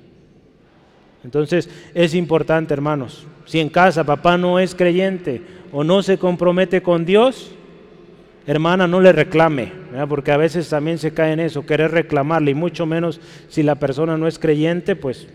[1.23, 6.83] Entonces es importante, hermanos, si en casa papá no es creyente o no se compromete
[6.83, 7.51] con Dios,
[8.45, 9.71] hermana, no le reclame,
[10.07, 13.75] porque a veces también se cae en eso, querer reclamarle, y mucho menos si la
[13.75, 15.27] persona no es creyente, pues,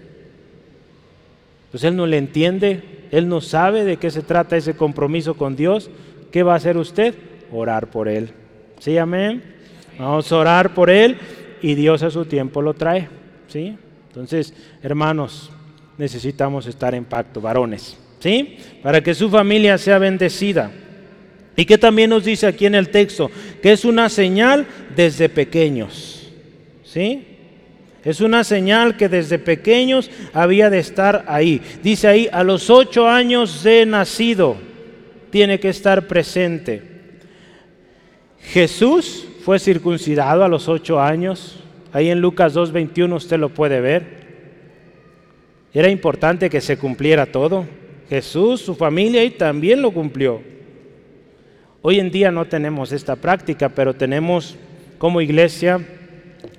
[1.72, 5.56] pues él no le entiende, él no sabe de qué se trata ese compromiso con
[5.56, 5.90] Dios,
[6.30, 7.14] ¿qué va a hacer usted?
[7.52, 8.30] Orar por él.
[8.78, 9.42] ¿Sí, amén?
[9.98, 11.18] Vamos a orar por él
[11.60, 13.08] y Dios a su tiempo lo trae.
[13.48, 13.76] ¿Sí?
[14.08, 15.50] Entonces, hermanos,
[15.98, 17.96] necesitamos estar en pacto, varones.
[18.18, 18.56] ¿Sí?
[18.82, 20.70] Para que su familia sea bendecida.
[21.56, 23.30] Y que también nos dice aquí en el texto,
[23.62, 26.30] que es una señal desde pequeños.
[26.84, 27.26] ¿Sí?
[28.04, 31.60] Es una señal que desde pequeños había de estar ahí.
[31.82, 34.56] Dice ahí, a los ocho años de nacido
[35.30, 36.82] tiene que estar presente.
[38.42, 41.60] Jesús fue circuncidado a los ocho años.
[41.92, 44.20] Ahí en Lucas 2.21 usted lo puede ver.
[45.72, 47.66] Era importante que se cumpliera todo.
[48.08, 50.42] Jesús, su familia y también lo cumplió.
[51.82, 54.56] Hoy en día no tenemos esta práctica, pero tenemos
[54.98, 55.80] como iglesia,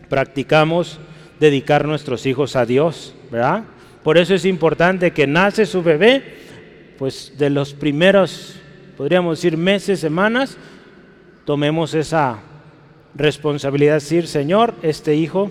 [0.10, 1.00] practicamos
[1.40, 3.66] dedicar nuestros hijos a Dios, ¿verdad?
[4.04, 6.24] Por eso es importante que nace su bebé,
[6.98, 8.61] pues de los primeros,
[9.02, 10.56] podríamos decir, meses, semanas,
[11.43, 12.38] tomemos esa
[13.16, 15.49] responsabilidad, decir, Señor, este hijo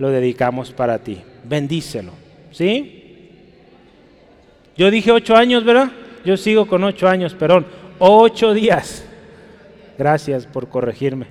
[0.00, 2.10] lo dedicamos para ti, bendícelo,
[2.50, 3.30] ¿sí?
[4.76, 5.92] Yo dije ocho años, ¿verdad?
[6.24, 7.66] Yo sigo con ocho años, perdón,
[8.00, 9.04] ocho días.
[9.96, 11.28] Gracias por corregirme.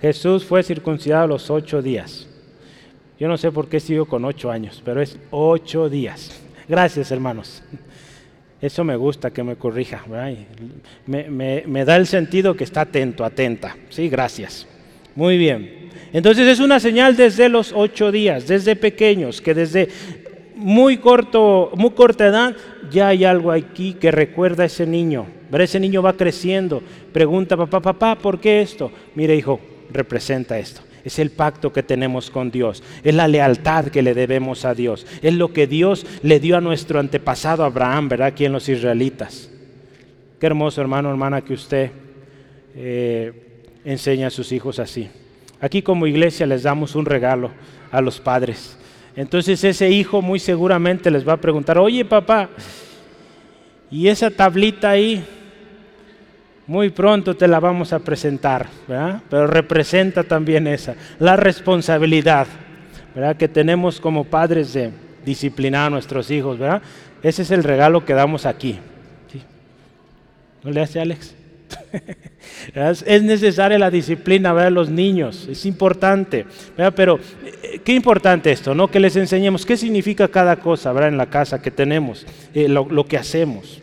[0.00, 2.28] Jesús fue circuncidado a los ocho días.
[3.16, 6.32] Yo no sé por qué sigo con ocho años, pero es ocho días.
[6.66, 7.62] Gracias, hermanos.
[8.60, 10.04] Eso me gusta que me corrija.
[11.06, 13.76] Me, da el sentido que está atento, atenta.
[13.88, 14.66] Sí, gracias.
[15.14, 15.90] Muy bien.
[16.12, 19.88] Entonces es una señal desde los ocho días, desde pequeños, que desde
[20.56, 22.56] muy, corto, muy corta edad
[22.90, 25.26] ya hay algo aquí que recuerda a ese niño.
[25.52, 26.82] Ese niño va creciendo.
[27.12, 28.92] Pregunta, papá, papá, ¿por qué esto?
[29.14, 29.58] Mire, hijo,
[29.90, 30.82] representa esto.
[31.04, 32.82] Es el pacto que tenemos con Dios.
[33.02, 35.06] Es la lealtad que le debemos a Dios.
[35.22, 38.28] Es lo que Dios le dio a nuestro antepasado Abraham, ¿verdad?
[38.28, 39.50] Aquí en los israelitas.
[40.38, 41.90] Qué hermoso, hermano, hermana, que usted
[42.74, 43.32] eh,
[43.84, 45.08] enseña a sus hijos así.
[45.60, 47.50] Aquí como iglesia les damos un regalo
[47.90, 48.78] a los padres.
[49.16, 52.48] Entonces ese hijo muy seguramente les va a preguntar, oye papá,
[53.90, 55.24] ¿y esa tablita ahí?
[56.70, 59.20] Muy pronto te la vamos a presentar, ¿verdad?
[59.28, 62.46] Pero representa también esa, la responsabilidad,
[63.12, 63.36] ¿verdad?
[63.36, 64.92] Que tenemos como padres de
[65.24, 66.80] disciplinar a nuestros hijos, ¿verdad?
[67.24, 68.78] Ese es el regalo que damos aquí.
[70.62, 71.34] ¿No le hace Alex?
[73.04, 76.46] es necesaria la disciplina a los niños, es importante.
[76.94, 77.18] Pero
[77.64, 78.88] eh, qué importante esto, ¿no?
[78.88, 81.08] Que les enseñemos qué significa cada cosa ¿verdad?
[81.08, 83.82] en la casa que tenemos, eh, lo, que hacemos.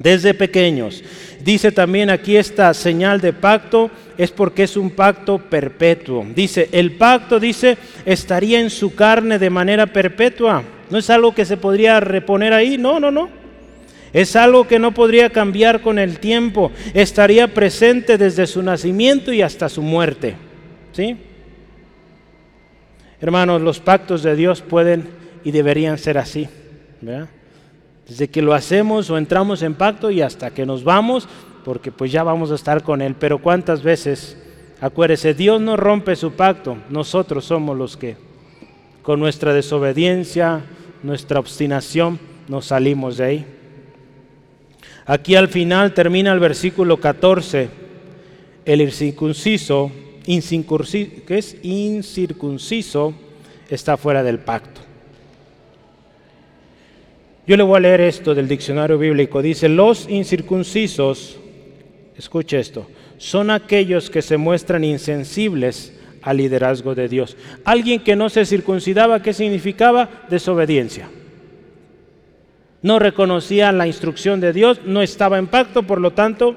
[0.00, 1.04] Desde pequeños.
[1.46, 3.88] Dice también aquí esta señal de pacto
[4.18, 6.26] es porque es un pacto perpetuo.
[6.34, 10.64] Dice, el pacto, dice, estaría en su carne de manera perpetua.
[10.90, 13.28] No es algo que se podría reponer ahí, no, no, no.
[14.12, 16.72] Es algo que no podría cambiar con el tiempo.
[16.94, 20.34] Estaría presente desde su nacimiento y hasta su muerte.
[20.94, 21.16] ¿Sí?
[23.20, 25.06] Hermanos, los pactos de Dios pueden
[25.44, 26.48] y deberían ser así.
[28.08, 31.28] Desde que lo hacemos o entramos en pacto y hasta que nos vamos,
[31.64, 33.16] porque pues ya vamos a estar con Él.
[33.18, 34.36] Pero cuántas veces,
[34.80, 38.16] acuérdese, Dios no rompe su pacto, nosotros somos los que
[39.02, 40.64] con nuestra desobediencia,
[41.02, 43.46] nuestra obstinación, nos salimos de ahí.
[45.04, 47.68] Aquí al final termina el versículo 14,
[48.64, 49.92] el incircunciso,
[50.24, 53.14] que es incircunciso,
[53.68, 54.85] está fuera del pacto.
[57.46, 59.40] Yo le voy a leer esto del diccionario bíblico.
[59.40, 61.38] Dice, los incircuncisos,
[62.16, 62.88] escuche esto,
[63.18, 65.92] son aquellos que se muestran insensibles
[66.22, 67.36] al liderazgo de Dios.
[67.64, 70.08] Alguien que no se circuncidaba, ¿qué significaba?
[70.28, 71.08] Desobediencia
[72.86, 76.54] no reconocía la instrucción de Dios, no estaba en pacto, por lo tanto,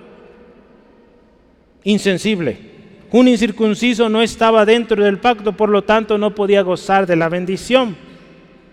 [1.84, 2.70] insensible.
[3.12, 7.30] Un incircunciso no estaba dentro del pacto, por lo tanto, no podía gozar de la
[7.30, 7.98] bendición.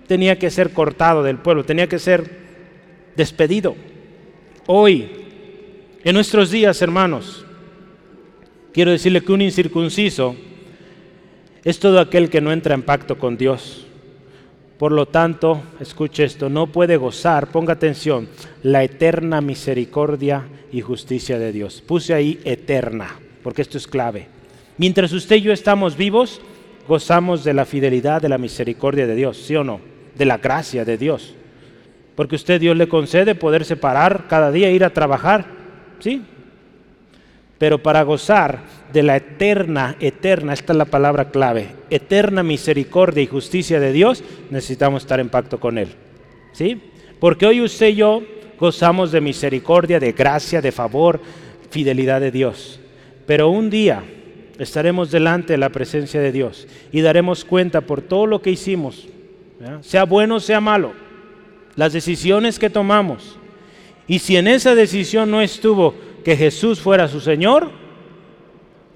[0.06, 2.30] Tenía que ser cortado del pueblo, tenía que ser
[3.16, 3.74] despedido.
[4.66, 5.08] Hoy,
[6.04, 7.44] en nuestros días, hermanos,
[8.72, 10.36] quiero decirle que un incircunciso
[11.64, 13.86] es todo aquel que no entra en pacto con Dios.
[14.78, 18.28] Por lo tanto, escuche esto, no puede gozar, ponga atención,
[18.62, 21.82] la eterna misericordia y justicia de Dios.
[21.84, 24.28] Puse ahí eterna, porque esto es clave.
[24.76, 26.40] Mientras usted y yo estamos vivos,
[26.86, 29.80] gozamos de la fidelidad, de la misericordia de Dios, ¿sí o no?
[30.16, 31.34] De la gracia de Dios.
[32.14, 35.44] Porque usted Dios le concede poder separar cada día, ir a trabajar,
[36.00, 36.22] ¿sí?
[37.58, 38.60] Pero para gozar
[38.92, 44.22] de la eterna, eterna, esta es la palabra clave, eterna misericordia y justicia de Dios,
[44.50, 45.88] necesitamos estar en pacto con Él.
[46.52, 46.80] ¿Sí?
[47.18, 48.22] Porque hoy usted y yo
[48.58, 51.20] gozamos de misericordia, de gracia, de favor,
[51.70, 52.80] fidelidad de Dios.
[53.26, 54.02] Pero un día
[54.58, 59.08] estaremos delante de la presencia de Dios y daremos cuenta por todo lo que hicimos,
[59.80, 60.92] sea bueno o sea malo,
[61.74, 63.38] las decisiones que tomamos.
[64.06, 65.94] Y si en esa decisión no estuvo
[66.24, 67.70] que Jesús fuera su Señor,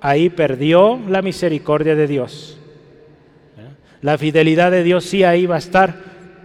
[0.00, 2.58] ahí perdió la misericordia de Dios.
[4.02, 5.94] La fidelidad de Dios sí ahí va a estar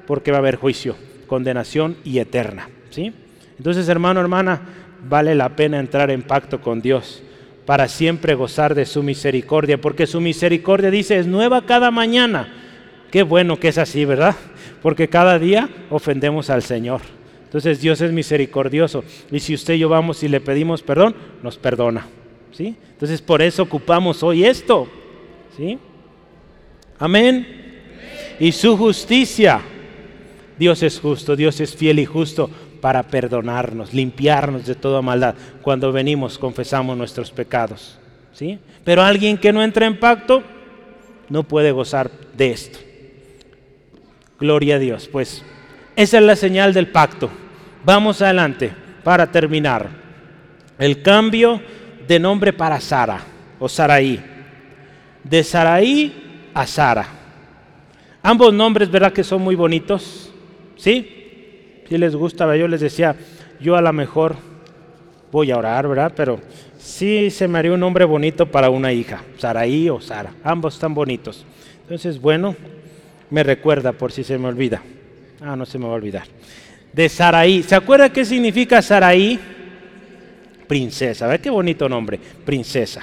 [0.07, 0.95] porque va a haber juicio,
[1.28, 2.70] condenación y eterna.
[2.89, 3.13] ¿sí?
[3.57, 4.61] Entonces, hermano, hermana,
[5.07, 7.24] vale la pena entrar en pacto con Dios
[7.66, 12.64] para siempre gozar de su misericordia, porque su misericordia dice es nueva cada mañana.
[13.16, 14.36] Qué bueno que es así, ¿verdad?
[14.82, 16.99] Porque cada día ofendemos al Señor.
[17.45, 19.05] Entonces Dios es misericordioso.
[19.32, 22.07] Y si usted y yo vamos y le pedimos perdón, nos perdona.
[22.51, 22.76] ¿sí?
[22.91, 24.89] Entonces por eso ocupamos hoy esto.
[25.55, 25.80] ¿sí?
[26.99, 27.47] Amén.
[28.38, 29.61] Y su justicia.
[30.59, 32.49] Dios es justo, Dios es fiel y justo
[32.82, 35.36] para perdonarnos, limpiarnos de toda maldad.
[35.61, 37.97] Cuando venimos, confesamos nuestros pecados.
[38.34, 38.59] ¿sí?
[38.84, 40.43] Pero alguien que no entra en pacto
[41.30, 42.80] no puede gozar de esto.
[44.39, 45.07] Gloria a Dios.
[45.07, 45.43] Pues
[45.95, 47.29] esa es la señal del pacto.
[47.83, 48.71] Vamos adelante
[49.03, 49.89] para terminar.
[50.77, 51.61] El cambio
[52.07, 53.19] de nombre para Sara
[53.59, 54.21] o Saraí.
[55.23, 57.05] De Saraí a Sara.
[58.21, 60.33] Ambos nombres, ¿verdad que son muy bonitos?
[60.75, 61.83] ¿Sí?
[61.88, 63.15] Si les gusta, yo les decía,
[63.59, 64.36] yo a lo mejor
[65.31, 66.11] voy a orar, ¿verdad?
[66.15, 66.39] Pero
[66.77, 70.31] sí se me haría un nombre bonito para una hija, Saraí o Sara.
[70.43, 71.45] Ambos están bonitos.
[71.83, 72.55] Entonces, bueno,
[73.30, 74.82] me recuerda por si se me olvida.
[75.41, 76.28] Ah, no se me va a olvidar.
[76.93, 77.63] De Saraí.
[77.63, 79.39] ¿Se acuerda qué significa Saraí?
[80.67, 81.28] Princesa.
[81.28, 82.19] ¿Ve qué bonito nombre?
[82.45, 83.01] Princesa.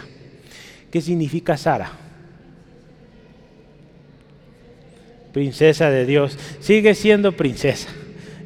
[0.90, 1.90] ¿Qué significa Sara?
[5.32, 6.38] Princesa de Dios.
[6.60, 7.88] Sigue siendo princesa.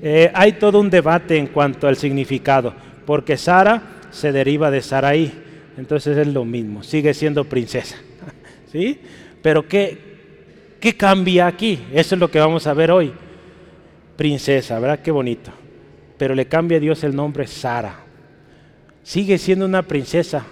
[0.02, 2.74] Eh, hay todo un debate en cuanto al significado,
[3.06, 5.32] porque Sara se deriva de Saraí.
[5.76, 7.96] Entonces es lo mismo, sigue siendo princesa.
[8.72, 9.00] ¿Sí?
[9.42, 9.98] Pero ¿qué,
[10.86, 11.84] ¿qué cambia aquí?
[11.92, 13.12] Eso es lo que vamos a ver hoy.
[14.16, 15.00] Princesa, ¿verdad?
[15.00, 15.50] Qué bonito.
[16.16, 18.04] Pero le cambia a Dios el nombre Sara.
[19.02, 20.46] Sigue siendo una princesa.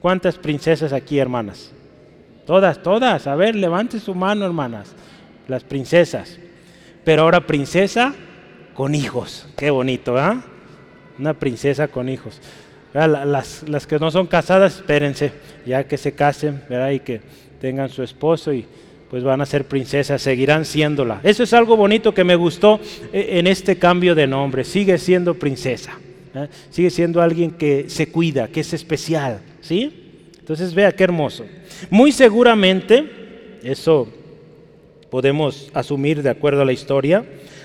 [0.00, 1.70] ¿Cuántas princesas aquí, hermanas?
[2.46, 3.26] Todas, todas.
[3.26, 4.94] A ver, levante su mano, hermanas.
[5.48, 6.38] Las princesas.
[7.04, 8.14] Pero ahora princesa
[8.72, 9.46] con hijos.
[9.54, 10.40] Qué bonito, ¿ah?
[11.18, 12.40] Una princesa con hijos.
[12.94, 15.30] Las, las, que no son casadas, espérense,
[15.66, 16.92] ya que se casen, ¿verdad?
[16.92, 17.20] Y que
[17.60, 18.66] tengan su esposo y
[19.10, 21.20] pues van a ser princesas, seguirán siéndola.
[21.22, 22.80] Eso es algo bonito que me gustó
[23.12, 24.64] eh, en este cambio de nombre.
[24.64, 25.98] Sigue siendo princesa.
[26.34, 26.48] ¿eh?
[26.70, 29.40] Sigue siendo alguien que se cuida, que es especial.
[29.60, 30.26] ¿Sí?
[30.38, 31.46] Entonces vea qué hermoso.
[31.90, 34.08] Muy seguramente, eso
[35.10, 37.24] podemos asumir de acuerdo a la historia,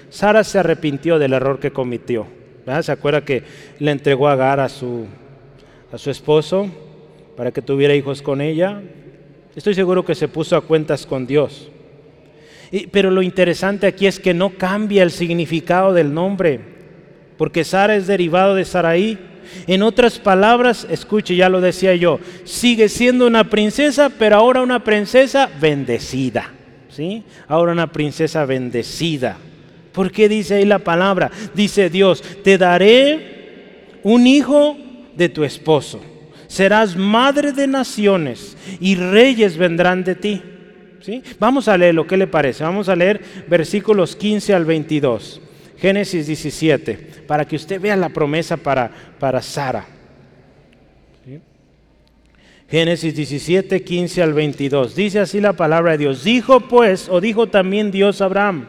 [0.10, 2.28] Sara se arrepintió del error que cometió.
[2.82, 3.44] ¿Se acuerda que
[3.80, 5.06] le entregó a Agar a su,
[5.92, 6.68] a su esposo
[7.36, 8.82] para que tuviera hijos con ella?
[9.56, 11.70] Estoy seguro que se puso a cuentas con Dios.
[12.92, 16.60] pero lo interesante aquí es que no cambia el significado del nombre,
[17.38, 19.20] porque Sara es derivado de Saraí.
[19.68, 24.84] En otras palabras, escuche, ya lo decía yo, sigue siendo una princesa, pero ahora una
[24.84, 26.52] princesa bendecida.
[26.90, 27.24] ¿sí?
[27.48, 29.38] Ahora una princesa bendecida.
[29.92, 31.30] ¿Por qué dice ahí la palabra?
[31.54, 34.76] Dice Dios, te daré un hijo
[35.16, 36.02] de tu esposo
[36.54, 40.42] serás madre de naciones y reyes vendrán de ti.
[41.02, 41.24] ¿Sí?
[41.40, 42.64] Vamos a leerlo, ¿qué le parece?
[42.64, 45.42] Vamos a leer versículos 15 al 22,
[45.78, 48.90] Génesis 17, para que usted vea la promesa para,
[49.20, 49.86] para Sara.
[52.70, 54.96] Génesis 17, 15 al 22.
[54.96, 56.24] Dice así la palabra de Dios.
[56.24, 58.68] Dijo pues, o dijo también Dios a Abraham,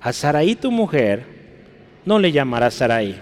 [0.00, 1.24] a Saraí tu mujer
[2.04, 3.20] no le llamarás Saraí,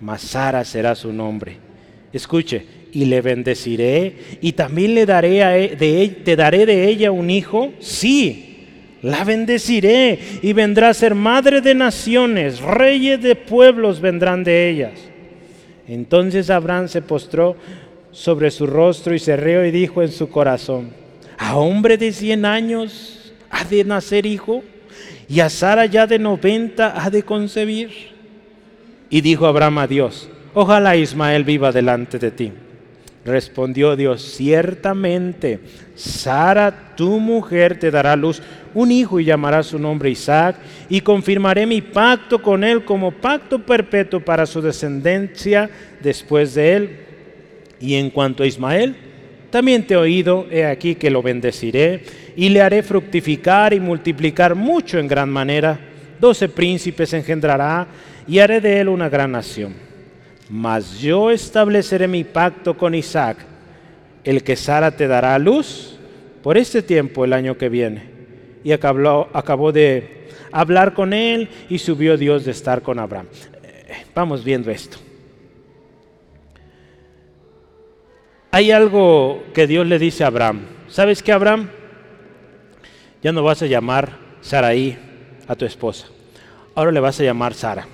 [0.00, 1.73] mas Sara será su nombre
[2.14, 7.10] Escuche, y le bendeciré y también le daré a, e, de, te daré de ella
[7.10, 7.72] un hijo.
[7.80, 8.54] Sí,
[9.02, 14.92] la bendeciré y vendrá a ser madre de naciones, reyes de pueblos vendrán de ellas.
[15.88, 17.56] Entonces Abraham se postró
[18.12, 20.90] sobre su rostro y se rió y dijo en su corazón,
[21.36, 24.62] a hombre de cien años ha de nacer hijo
[25.28, 27.90] y a Sara ya de noventa ha de concebir.
[29.10, 32.52] Y dijo Abraham a Dios, ojalá Ismael viva delante de ti.
[33.24, 35.58] Respondió Dios, ciertamente,
[35.94, 38.42] Sara, tu mujer, te dará luz
[38.74, 40.56] un hijo y llamará su nombre Isaac,
[40.90, 45.70] y confirmaré mi pacto con él como pacto perpetuo para su descendencia
[46.02, 46.96] después de él.
[47.80, 48.94] Y en cuanto a Ismael,
[49.48, 52.02] también te he oído, he aquí que lo bendeciré,
[52.36, 55.78] y le haré fructificar y multiplicar mucho en gran manera.
[56.20, 57.86] Doce príncipes engendrará,
[58.28, 59.93] y haré de él una gran nación
[60.48, 63.38] mas yo estableceré mi pacto con Isaac,
[64.24, 65.98] el que Sara te dará a luz
[66.42, 68.12] por este tiempo el año que viene.
[68.62, 73.26] Y acabó, de hablar con él y subió Dios de estar con Abraham.
[73.62, 74.96] Eh, vamos viendo esto.
[78.50, 80.60] Hay algo que Dios le dice a Abraham.
[80.88, 81.70] ¿Sabes qué, Abraham?
[83.22, 84.96] Ya no vas a llamar Saraí
[85.48, 86.06] a tu esposa.
[86.74, 87.86] Ahora le vas a llamar Sara.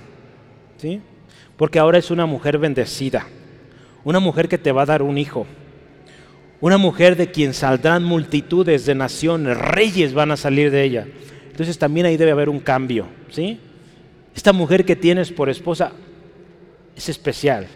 [0.77, 1.01] ¿Sí?
[1.61, 3.27] Porque ahora es una mujer bendecida,
[4.03, 5.45] una mujer que te va a dar un hijo,
[6.59, 11.07] una mujer de quien saldrán multitudes de naciones, reyes van a salir de ella.
[11.51, 13.59] Entonces también ahí debe haber un cambio, ¿sí?
[14.35, 15.91] Esta mujer que tienes por esposa
[16.95, 17.67] es especial.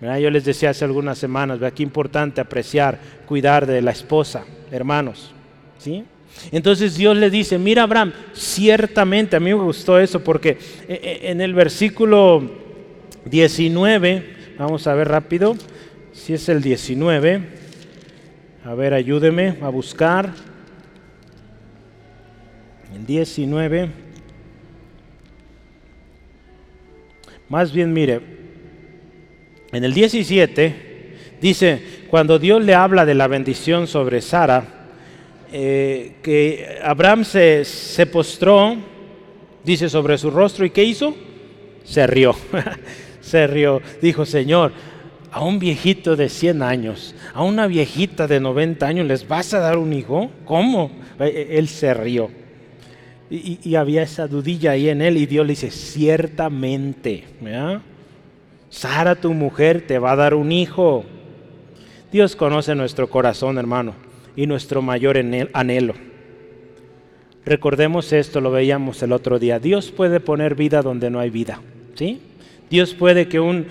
[0.00, 5.30] Yo les decía hace algunas semanas, vea qué importante apreciar, cuidar de la esposa, hermanos,
[5.78, 6.04] ¿sí?
[6.50, 10.58] Entonces Dios le dice, mira Abraham, ciertamente, a mí me gustó eso porque eh,
[10.88, 12.69] eh, en el versículo
[13.24, 15.56] 19, vamos a ver rápido,
[16.12, 17.40] si es el 19,
[18.64, 20.32] a ver, ayúdeme a buscar.
[22.94, 23.88] El 19,
[27.48, 28.20] más bien mire,
[29.72, 30.90] en el 17
[31.40, 34.64] dice, cuando Dios le habla de la bendición sobre Sara,
[35.52, 38.76] eh, que Abraham se, se postró,
[39.64, 41.14] dice, sobre su rostro y ¿qué hizo?
[41.84, 42.34] Se rió,
[43.30, 43.80] se rió.
[44.02, 44.72] Dijo, Señor,
[45.30, 49.60] a un viejito de 100 años, a una viejita de 90 años, ¿les vas a
[49.60, 50.30] dar un hijo?
[50.44, 50.90] ¿Cómo?
[51.18, 52.30] E, e, él se rió.
[53.30, 57.24] Y, había esa dudilla ahí en él y Dios le dice, ciertamente,
[58.70, 61.04] Sara, tu mujer, te va a dar un hijo.
[62.10, 63.94] Dios conoce nuestro corazón, hermano
[64.36, 65.16] y nuestro mayor
[65.52, 65.94] anhelo.
[67.44, 69.58] Recordemos esto, lo veíamos el otro día.
[69.58, 71.60] Dios puede poner vida donde no hay vida.
[71.94, 72.20] ¿sí?
[72.70, 73.66] Dios puede que un,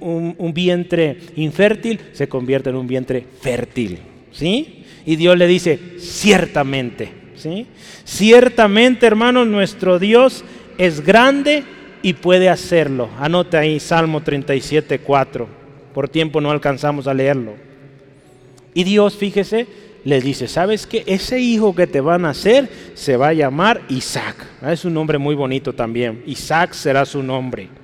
[0.00, 3.98] un, vientre infértil se convierta en un vientre fértil.
[4.30, 4.84] ¿sí?
[5.06, 7.10] Y Dios le dice, ciertamente.
[7.34, 7.66] ¿sí?
[8.04, 10.44] Ciertamente, hermanos, nuestro Dios
[10.76, 11.64] es grande
[12.02, 13.08] y puede hacerlo.
[13.18, 15.48] Anote ahí Salmo 37, 4.
[15.94, 17.54] Por tiempo no alcanzamos a leerlo.
[18.74, 19.66] Y Dios, fíjese,
[20.04, 21.04] les dice, ¿sabes qué?
[21.06, 24.36] Ese hijo que te van a hacer se va a llamar Isaac.
[24.60, 26.22] Ah, es un nombre muy bonito también.
[26.26, 27.81] Isaac será su nombre.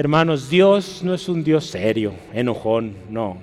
[0.00, 3.36] Hermanos, Dios no es un Dios serio, enojón, no.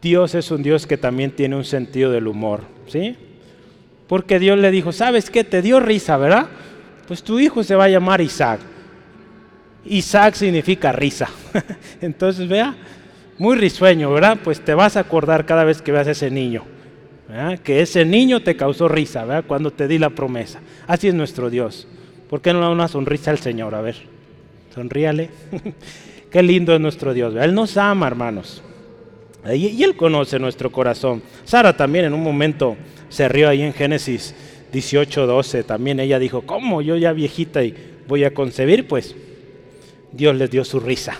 [0.00, 3.16] Dios es un Dios que también tiene un sentido del humor, ¿sí?
[4.06, 5.42] Porque Dios le dijo, ¿sabes qué?
[5.42, 6.46] Te dio risa, ¿verdad?
[7.08, 8.60] Pues tu hijo se va a llamar Isaac.
[9.86, 11.28] Isaac significa risa.
[12.00, 12.76] Entonces, vea,
[13.38, 14.38] muy risueño, ¿verdad?
[14.44, 16.62] Pues te vas a acordar cada vez que veas a ese niño.
[17.64, 19.46] Que ese niño te causó risa, ¿verdad?
[19.48, 20.60] Cuando te di la promesa.
[20.86, 21.88] Así es nuestro Dios.
[22.28, 23.74] ¿Por qué no da una sonrisa al Señor?
[23.74, 24.19] A ver,
[24.74, 25.30] sonríale.
[26.30, 27.34] qué lindo es nuestro Dios.
[27.36, 28.62] Él nos ama, hermanos.
[29.52, 31.22] Y, Él conoce nuestro corazón.
[31.44, 32.76] Sara también en un momento
[33.08, 34.34] se rió ahí en Génesis
[34.72, 35.64] 18, 12.
[35.64, 36.82] También ella dijo, ¿cómo?
[36.82, 37.74] Yo ya viejita y
[38.06, 38.86] voy a concebir.
[38.86, 39.14] Pues
[40.12, 41.18] Dios les dio su risa.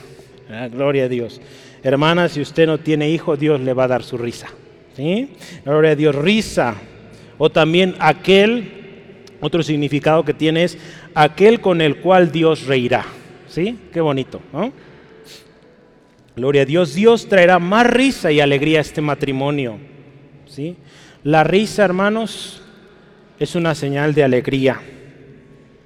[0.70, 1.40] Gloria a Dios.
[1.82, 4.48] Hermana, si usted no tiene hijo, Dios le va a dar su risa.
[4.96, 5.30] ¿sí?
[5.64, 6.74] Gloria a Dios, risa.
[7.38, 8.70] O también aquel,
[9.40, 10.76] otro significado que tiene es
[11.14, 13.06] aquel con el cual Dios reirá.
[13.50, 13.76] ¿Sí?
[13.92, 14.72] Qué bonito, ¿no?
[16.36, 19.78] Gloria a Dios, Dios traerá más risa y alegría a este matrimonio.
[20.46, 20.76] ¿sí?
[21.24, 22.62] La risa, hermanos,
[23.38, 24.80] es una señal de alegría.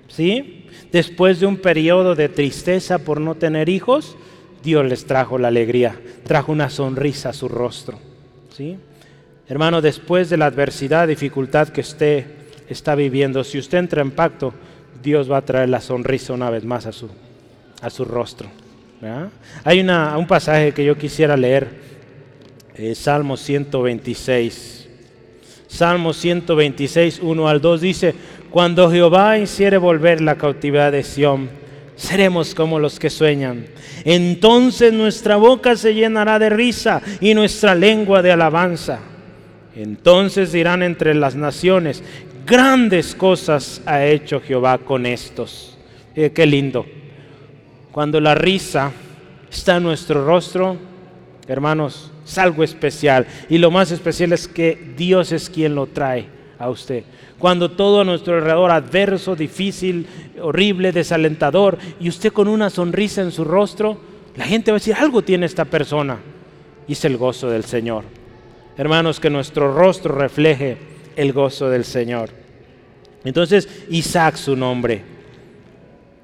[0.09, 0.67] ¿sí?
[0.93, 4.17] Después de un periodo de tristeza por no tener hijos,
[4.62, 7.99] Dios les trajo la alegría, trajo una sonrisa a su rostro.
[8.55, 8.77] ¿sí?
[9.49, 12.27] Hermano, después de la adversidad, dificultad que usted
[12.69, 14.53] está viviendo, si usted entra en pacto,
[15.03, 17.11] Dios va a traer la sonrisa una vez más a su,
[17.85, 18.49] a su rostro.
[19.62, 21.68] Hay una, un pasaje que yo quisiera leer,
[22.74, 24.89] eh, Salmo 126.
[25.68, 28.14] Salmo 126, 1 al 2 dice,
[28.51, 31.51] cuando Jehová hiciere volver la cautividad de Sión,
[31.95, 33.66] seremos como los que sueñan.
[34.05, 39.01] Entonces nuestra boca se llenará de risa y nuestra lengua de alabanza.
[39.76, 42.03] Entonces dirán entre las naciones,
[42.47, 45.76] grandes cosas ha hecho Jehová con estos.
[46.14, 46.87] Eh, qué lindo.
[47.95, 48.93] Cuando la risa
[49.51, 50.77] está en nuestro rostro,
[51.49, 53.27] hermanos, es algo especial.
[53.49, 56.27] Y lo más especial es que Dios es quien lo trae
[56.59, 57.05] a usted
[57.45, 60.07] cuando todo a nuestro alrededor adverso, difícil,
[60.41, 63.99] horrible, desalentador, y usted con una sonrisa en su rostro,
[64.35, 66.19] la gente va a decir, algo tiene esta persona.
[66.89, 68.05] Y es el gozo del Señor.
[68.79, 70.79] Hermanos, que nuestro rostro refleje
[71.17, 72.31] el gozo del Señor.
[73.25, 75.03] Entonces, Isaac su nombre.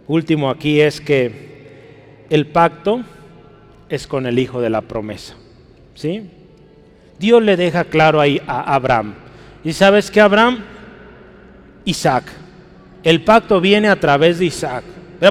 [0.06, 1.49] Último aquí es que
[2.30, 3.02] el pacto
[3.88, 5.34] es con el hijo de la promesa.
[5.94, 6.30] ¿Sí?
[7.18, 9.14] Dios le deja claro ahí a Abraham.
[9.62, 10.60] ¿Y sabes que Abraham?
[11.84, 12.24] Isaac.
[13.02, 14.84] El pacto viene a través de Isaac.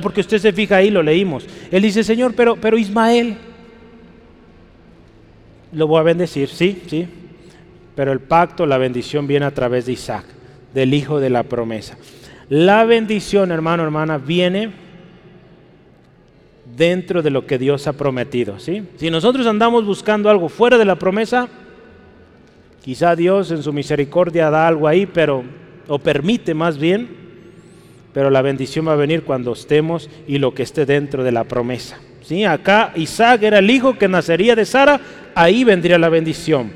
[0.04, 1.48] Porque usted se fija ahí, lo leímos.
[1.72, 3.38] Él dice, Señor, pero, pero Ismael,
[5.72, 7.08] lo voy a bendecir, sí, sí.
[7.96, 10.26] Pero el pacto, la bendición viene a través de Isaac,
[10.74, 11.98] del hijo de la promesa.
[12.50, 14.72] La bendición, hermano, hermana, viene
[16.80, 18.84] dentro de lo que Dios ha prometido, ¿sí?
[18.96, 21.50] Si nosotros andamos buscando algo fuera de la promesa,
[22.82, 25.44] quizá Dios en su misericordia da algo ahí, pero
[25.90, 27.10] o permite más bien,
[28.14, 31.44] pero la bendición va a venir cuando estemos y lo que esté dentro de la
[31.44, 32.00] promesa.
[32.22, 32.46] ¿Sí?
[32.46, 35.02] Acá Isaac era el hijo que nacería de Sara,
[35.36, 36.72] ahí vendría la bendición.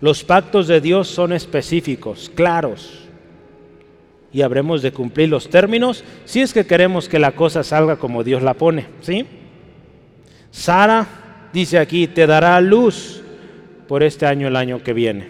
[0.00, 3.01] Los pactos de Dios son específicos, claros,
[4.32, 8.24] y habremos de cumplir los términos si es que queremos que la cosa salga como
[8.24, 9.26] Dios la pone, ¿sí?
[10.50, 11.06] Sara
[11.52, 13.22] dice aquí, te dará luz
[13.88, 15.28] por este año el año que viene.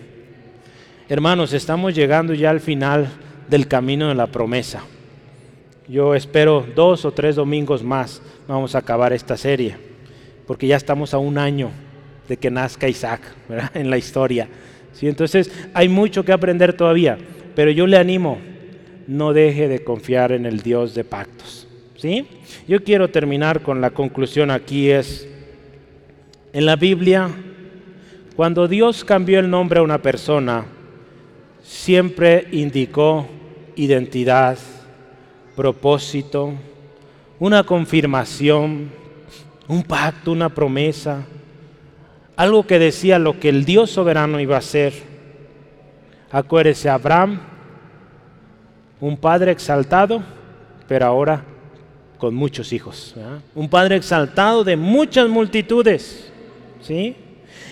[1.08, 3.08] Hermanos, estamos llegando ya al final
[3.48, 4.82] del camino de la promesa.
[5.88, 9.76] Yo espero dos o tres domingos más vamos a acabar esta serie,
[10.46, 11.70] porque ya estamos a un año
[12.28, 13.20] de que nazca Isaac
[13.74, 14.48] en la historia.
[14.92, 15.08] ¿sí?
[15.08, 17.18] Entonces hay mucho que aprender todavía,
[17.54, 18.38] pero yo le animo,
[19.06, 21.66] no deje de confiar en el Dios de pactos.
[21.96, 22.26] ¿sí?
[22.66, 25.28] Yo quiero terminar con la conclusión aquí es,
[26.52, 27.30] en la Biblia,
[28.36, 30.64] cuando Dios cambió el nombre a una persona,
[31.62, 33.26] siempre indicó
[33.76, 34.58] identidad,
[35.56, 36.52] propósito,
[37.38, 38.90] una confirmación,
[39.68, 41.24] un pacto, una promesa,
[42.36, 44.92] algo que decía lo que el Dios soberano iba a hacer.
[46.30, 47.40] Acuérdese, Abraham,
[49.02, 50.22] un padre exaltado,
[50.86, 51.44] pero ahora
[52.18, 53.16] con muchos hijos.
[53.52, 56.32] Un padre exaltado de muchas multitudes.
[56.80, 57.16] ¿sí?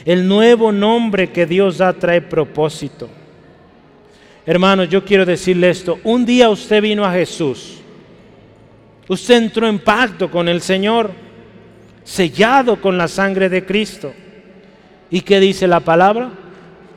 [0.05, 3.09] El nuevo nombre que Dios da trae propósito.
[4.45, 6.01] Hermanos, yo quiero decirle esto.
[6.03, 7.79] Un día usted vino a Jesús.
[9.07, 11.13] Usted entró en pacto con el Señor,
[12.03, 14.13] sellado con la sangre de Cristo.
[15.09, 16.33] ¿Y qué dice la palabra?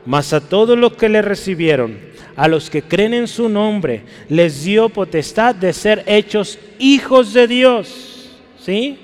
[0.06, 1.98] Mas a todos los que le recibieron,
[2.36, 7.46] a los que creen en su nombre, les dio potestad de ser hechos hijos de
[7.46, 8.30] Dios.
[8.58, 8.98] ¿Sí?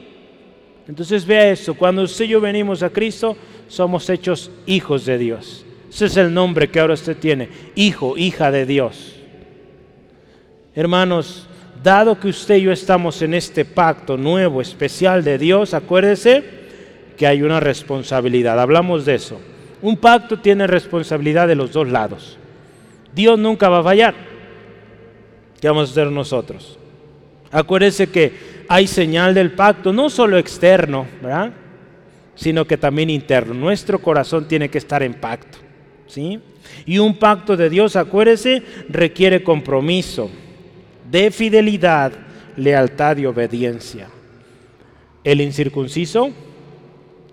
[0.89, 3.37] Entonces vea esto, cuando usted y yo venimos a Cristo,
[3.69, 5.65] somos hechos hijos de Dios.
[5.89, 9.17] Ese es el nombre que ahora usted tiene, hijo, hija de Dios.
[10.75, 11.47] Hermanos,
[11.83, 16.43] dado que usted y yo estamos en este pacto nuevo, especial de Dios, acuérdese
[17.17, 18.59] que hay una responsabilidad.
[18.59, 19.41] Hablamos de eso.
[19.83, 22.39] Un pacto tiene responsabilidad de los dos lados.
[23.15, 24.15] Dios nunca va a fallar.
[25.61, 26.79] ¿Qué vamos a hacer nosotros?
[27.51, 31.53] Acuérdese que hay señal del pacto, no solo externo, ¿verdad?
[32.41, 33.53] sino que también interno.
[33.53, 35.59] Nuestro corazón tiene que estar en pacto.
[36.07, 36.41] ¿sí?
[36.87, 40.31] Y un pacto de Dios, acuérdese, requiere compromiso
[41.11, 42.13] de fidelidad,
[42.57, 44.09] lealtad y obediencia.
[45.23, 46.31] El incircunciso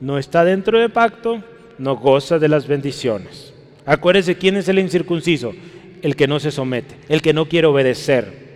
[0.02, 1.42] no está dentro del pacto,
[1.78, 3.54] no goza de las bendiciones.
[3.86, 5.54] Acuérdese quién es el incircunciso,
[6.02, 8.48] el que no se somete, el que no quiere obedecer.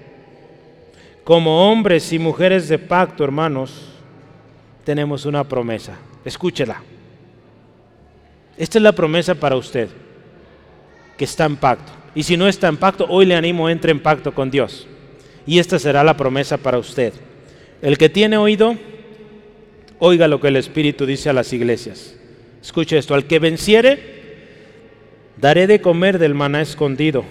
[1.23, 3.89] Como hombres y mujeres de pacto, hermanos,
[4.83, 5.97] tenemos una promesa.
[6.25, 6.81] Escúchela.
[8.57, 9.89] Esta es la promesa para usted,
[11.17, 11.91] que está en pacto.
[12.13, 14.87] Y si no está en pacto, hoy le animo, entre en pacto con Dios.
[15.45, 17.13] Y esta será la promesa para usted.
[17.81, 18.75] El que tiene oído,
[19.97, 22.15] oiga lo que el Espíritu dice a las iglesias.
[22.61, 23.99] Escuche esto, al que venciere,
[25.37, 27.25] daré de comer del maná escondido,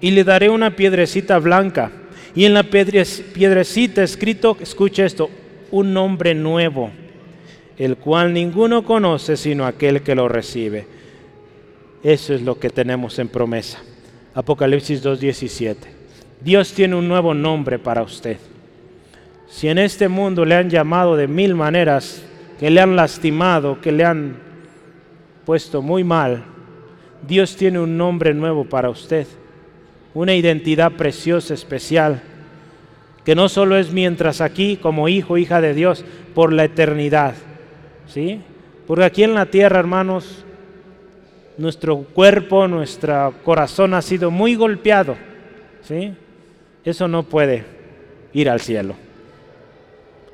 [0.00, 1.92] y le daré una piedrecita blanca,
[2.34, 5.28] y en la piedrecita escrito, escuche esto,
[5.70, 6.90] un nombre nuevo,
[7.76, 10.86] el cual ninguno conoce sino aquel que lo recibe.
[12.02, 13.82] Eso es lo que tenemos en promesa.
[14.34, 15.76] Apocalipsis 2.17.
[16.40, 18.38] Dios tiene un nuevo nombre para usted.
[19.48, 22.22] Si en este mundo le han llamado de mil maneras,
[22.58, 24.36] que le han lastimado, que le han
[25.44, 26.44] puesto muy mal,
[27.26, 29.26] Dios tiene un nombre nuevo para usted,
[30.14, 32.22] una identidad preciosa, especial,
[33.24, 37.34] que no solo es mientras aquí como hijo, hija de Dios, por la eternidad,
[38.08, 38.40] ¿sí?
[38.86, 40.44] Porque aquí en la tierra, hermanos,
[41.56, 45.16] nuestro cuerpo, nuestro corazón ha sido muy golpeado,
[45.82, 46.12] ¿sí?
[46.84, 47.64] Eso no puede
[48.32, 48.96] ir al cielo.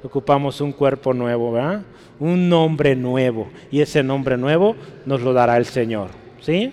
[0.02, 1.82] Ocupamos un cuerpo nuevo, ¿verdad?
[2.18, 3.48] Un nombre nuevo.
[3.70, 4.76] Y ese nombre nuevo
[5.06, 6.10] nos lo dará el Señor.
[6.40, 6.72] ¿Sí?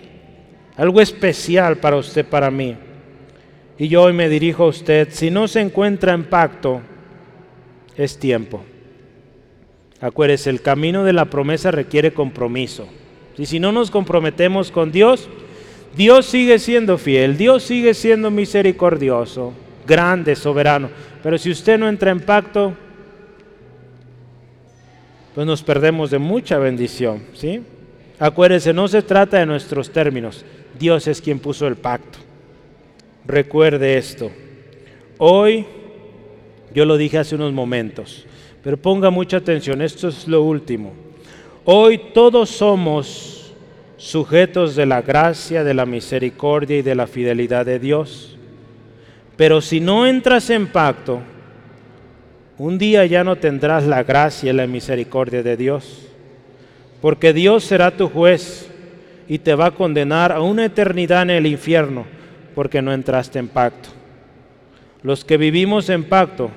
[0.76, 2.76] Algo especial para usted, para mí.
[3.78, 5.08] Y yo hoy me dirijo a usted.
[5.10, 6.80] Si no se encuentra en pacto,
[7.96, 8.62] es tiempo.
[10.00, 12.86] Acuérdese, el camino de la promesa requiere compromiso.
[13.36, 15.28] Y si no nos comprometemos con Dios,
[15.96, 19.52] Dios sigue siendo fiel, Dios sigue siendo misericordioso
[19.86, 20.90] grande, soberano.
[21.22, 22.74] Pero si usted no entra en pacto,
[25.36, 27.60] pues nos perdemos de mucha bendición, ¿sí?
[28.18, 30.46] Acuérdese, no se trata de nuestros términos.
[30.78, 32.18] Dios es quien puso el pacto.
[33.26, 34.30] Recuerde esto.
[35.18, 35.66] Hoy,
[36.72, 38.24] yo lo dije hace unos momentos,
[38.64, 40.94] pero ponga mucha atención, esto es lo último.
[41.66, 43.52] Hoy todos somos
[43.98, 48.38] sujetos de la gracia, de la misericordia y de la fidelidad de Dios.
[49.36, 51.20] Pero si no entras en pacto,
[52.58, 56.06] un día ya no tendrás la gracia y la misericordia de Dios,
[57.02, 58.70] porque Dios será tu juez
[59.28, 62.06] y te va a condenar a una eternidad en el infierno
[62.54, 63.90] porque no entraste en pacto.
[65.02, 66.50] Los que vivimos en pacto,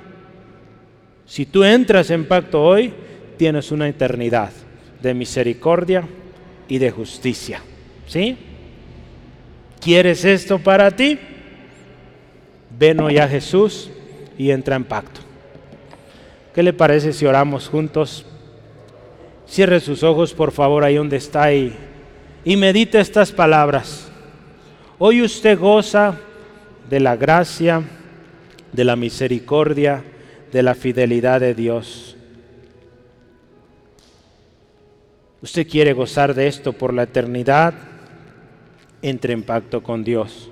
[1.25, 2.93] si tú entras en pacto hoy,
[3.37, 4.51] tienes una eternidad
[5.01, 6.07] de misericordia
[6.67, 7.61] y de justicia.
[8.07, 8.37] ¿Sí?
[9.81, 11.19] ¿Quieres esto para ti?
[12.77, 13.91] Ven hoy a Jesús
[14.37, 15.28] y entra en pacto.
[16.59, 18.25] ¿Qué le parece si oramos juntos?
[19.47, 21.73] Cierre sus ojos, por favor, ahí donde está y,
[22.43, 24.11] y medite estas palabras.
[24.97, 26.19] Hoy usted goza
[26.89, 27.81] de la gracia,
[28.73, 30.03] de la misericordia,
[30.51, 32.17] de la fidelidad de Dios.
[35.41, 37.73] Usted quiere gozar de esto por la eternidad,
[39.01, 40.51] entre en pacto con Dios.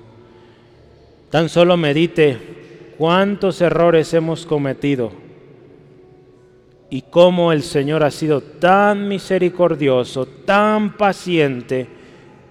[1.28, 2.38] Tan solo medite
[2.96, 5.27] cuántos errores hemos cometido
[6.90, 11.86] y cómo el Señor ha sido tan misericordioso, tan paciente,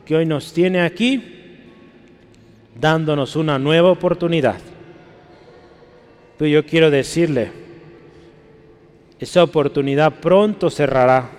[0.05, 1.33] que hoy nos tiene aquí
[2.79, 4.57] dándonos una nueva oportunidad.
[6.37, 7.51] Pero yo quiero decirle,
[9.19, 11.29] esa oportunidad pronto cerrará,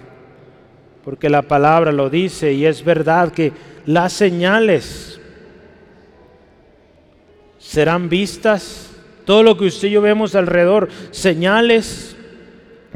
[1.04, 3.52] porque la palabra lo dice y es verdad que
[3.86, 5.20] las señales
[7.58, 8.90] serán vistas,
[9.24, 12.17] todo lo que usted y yo vemos alrededor, señales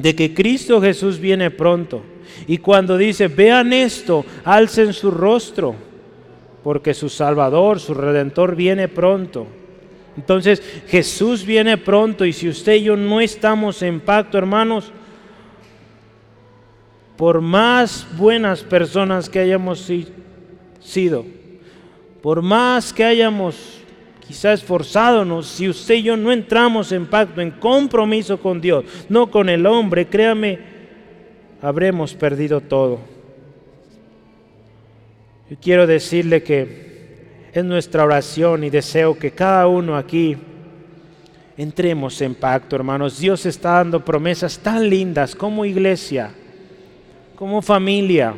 [0.03, 2.03] de que Cristo Jesús viene pronto.
[2.48, 5.76] Y cuando dice, vean esto, alcen su rostro,
[6.64, 9.46] porque su Salvador, su Redentor viene pronto.
[10.16, 14.92] Entonces Jesús viene pronto y si usted y yo no estamos en pacto, hermanos,
[17.16, 19.88] por más buenas personas que hayamos
[20.80, 21.24] sido,
[22.20, 23.82] por más que hayamos
[24.27, 29.31] quizás esforzándonos, si usted y yo no entramos en pacto, en compromiso con Dios, no
[29.31, 30.59] con el hombre, créame,
[31.61, 33.01] habremos perdido todo.
[35.51, 40.37] Yo quiero decirle que es nuestra oración y deseo que cada uno aquí
[41.57, 43.18] entremos en pacto, hermanos.
[43.18, 46.31] Dios está dando promesas tan lindas como iglesia,
[47.37, 48.35] como familia.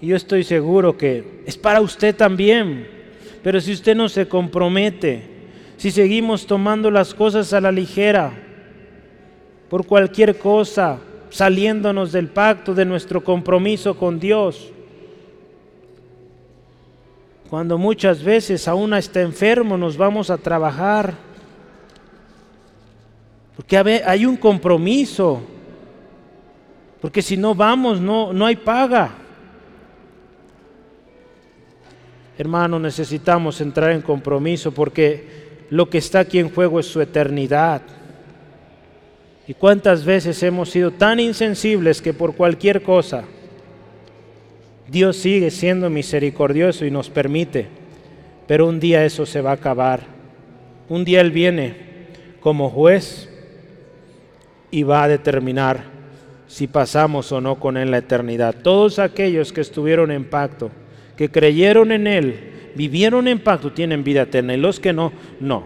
[0.00, 2.97] Y yo estoy seguro que es para usted también.
[3.42, 5.22] Pero si usted no se compromete,
[5.76, 8.32] si seguimos tomando las cosas a la ligera,
[9.68, 10.98] por cualquier cosa,
[11.30, 14.72] saliéndonos del pacto, de nuestro compromiso con Dios,
[17.48, 21.14] cuando muchas veces aún está enfermo nos vamos a trabajar.
[23.56, 25.40] Porque hay un compromiso.
[27.00, 29.12] Porque si no vamos, no, no hay paga.
[32.38, 37.82] Hermano, necesitamos entrar en compromiso porque lo que está aquí en juego es su eternidad.
[39.46, 43.24] ¿Y cuántas veces hemos sido tan insensibles que por cualquier cosa
[44.88, 47.66] Dios sigue siendo misericordioso y nos permite,
[48.46, 50.00] pero un día eso se va a acabar.
[50.88, 51.76] Un día Él viene
[52.40, 53.28] como juez
[54.70, 55.82] y va a determinar
[56.46, 58.54] si pasamos o no con Él la eternidad.
[58.62, 60.70] Todos aquellos que estuvieron en pacto,
[61.18, 65.64] que creyeron en Él, vivieron en pacto, tienen vida eterna y los que no, no.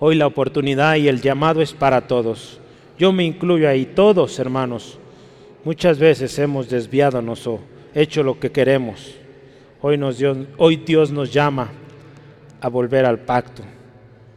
[0.00, 2.60] Hoy la oportunidad y el llamado es para todos.
[2.98, 4.98] Yo me incluyo ahí, todos hermanos
[5.66, 7.60] Muchas veces hemos desviado o
[7.92, 9.16] hecho lo que queremos.
[9.80, 10.22] Hoy, nos
[10.58, 11.72] hoy Dios nos llama
[12.60, 13.64] a volver al pacto,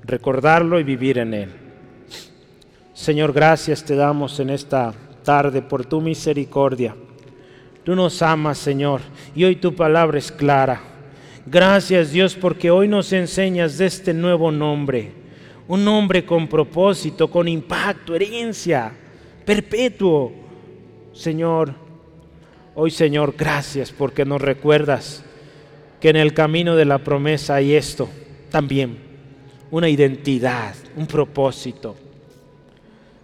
[0.03, 1.49] recordarlo y vivir en él.
[2.93, 4.91] Señor, gracias te damos en esta
[5.23, 6.95] tarde por tu misericordia.
[7.89, 9.01] Tú nos amas, Señor,
[9.35, 10.79] y hoy tu palabra es clara.
[11.47, 15.11] Gracias, Dios, porque hoy nos enseñas de este nuevo nombre,
[15.67, 18.91] un nombre con propósito, con impacto, herencia,
[19.43, 20.31] perpetuo
[21.13, 21.73] Señor,
[22.75, 25.25] hoy Señor, gracias porque nos recuerdas
[25.99, 28.07] que en el camino de la promesa hay esto
[28.51, 28.99] también,
[29.71, 31.95] una identidad, un propósito.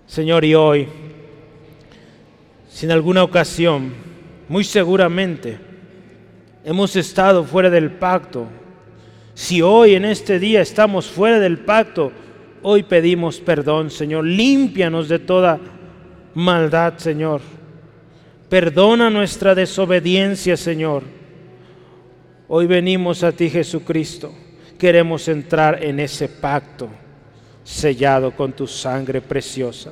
[0.07, 0.87] Señor, y hoy,
[2.67, 4.14] si en alguna ocasión,
[4.47, 5.57] muy seguramente,
[6.63, 8.47] hemos estado fuera del pacto,
[9.35, 12.11] si hoy en este día estamos fuera del pacto,
[12.61, 15.59] hoy pedimos perdón, Señor, límpianos de toda
[16.33, 17.41] maldad, Señor.
[18.47, 21.03] Perdona nuestra desobediencia, Señor.
[22.47, 24.33] Hoy venimos a ti, Jesucristo.
[24.77, 26.87] Queremos entrar en ese pacto
[27.63, 29.91] sellado con tu sangre preciosa.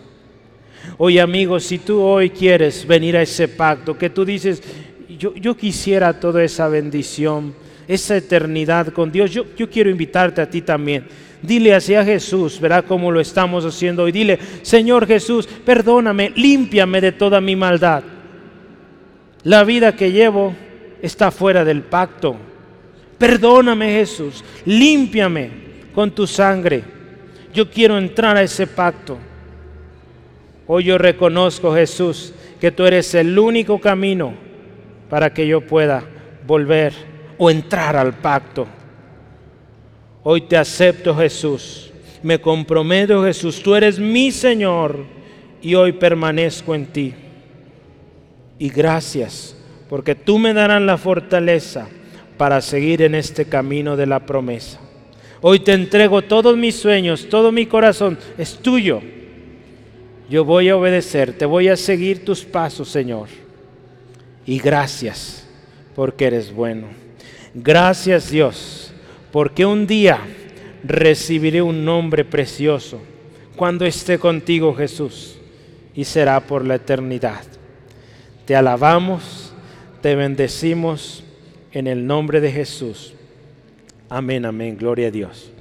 [0.97, 4.61] Hoy, amigos, si tú hoy quieres venir a ese pacto, que tú dices,
[5.17, 7.53] yo, yo quisiera toda esa bendición,
[7.87, 11.05] esa eternidad con Dios, yo, yo quiero invitarte a ti también.
[11.41, 14.11] Dile hacia Jesús, verá cómo lo estamos haciendo hoy.
[14.11, 18.03] Dile, Señor Jesús, perdóname, límpiame de toda mi maldad.
[19.43, 20.55] La vida que llevo
[21.01, 22.37] está fuera del pacto.
[23.17, 25.49] Perdóname Jesús, límpiame
[25.93, 26.83] con tu sangre.
[27.53, 29.17] Yo quiero entrar a ese pacto.
[30.75, 34.33] Hoy yo reconozco Jesús que tú eres el único camino
[35.07, 36.03] para que yo pueda
[36.47, 36.93] volver
[37.37, 38.65] o entrar al pacto.
[40.23, 41.91] Hoy te acepto Jesús,
[42.23, 45.05] me comprometo Jesús, tú eres mi Señor
[45.61, 47.13] y hoy permanezco en ti.
[48.57, 49.55] Y gracias,
[49.87, 51.87] porque tú me darás la fortaleza
[52.35, 54.79] para seguir en este camino de la promesa.
[55.39, 59.03] Hoy te entrego todos mis sueños, todo mi corazón, es tuyo.
[60.33, 63.27] Yo voy a obedecer, te voy a seguir tus pasos, Señor.
[64.47, 65.47] Y gracias,
[65.95, 66.87] porque eres bueno.
[67.53, 68.91] Gracias, Dios,
[69.31, 70.21] porque un día
[70.83, 72.99] recibiré un nombre precioso
[73.55, 75.37] cuando esté contigo, Jesús,
[75.93, 77.43] y será por la eternidad.
[78.47, 79.53] Te alabamos,
[80.01, 81.23] te bendecimos
[81.73, 83.13] en el nombre de Jesús.
[84.09, 84.79] Amén, amén.
[84.79, 85.51] Gloria a Dios.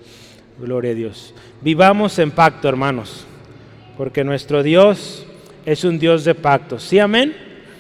[0.59, 1.35] Gloria a Dios.
[1.61, 3.27] Vivamos en pacto, hermanos,
[3.97, 5.27] porque nuestro Dios
[5.65, 6.79] es un Dios de pacto.
[6.79, 7.52] ¿Sí, amén?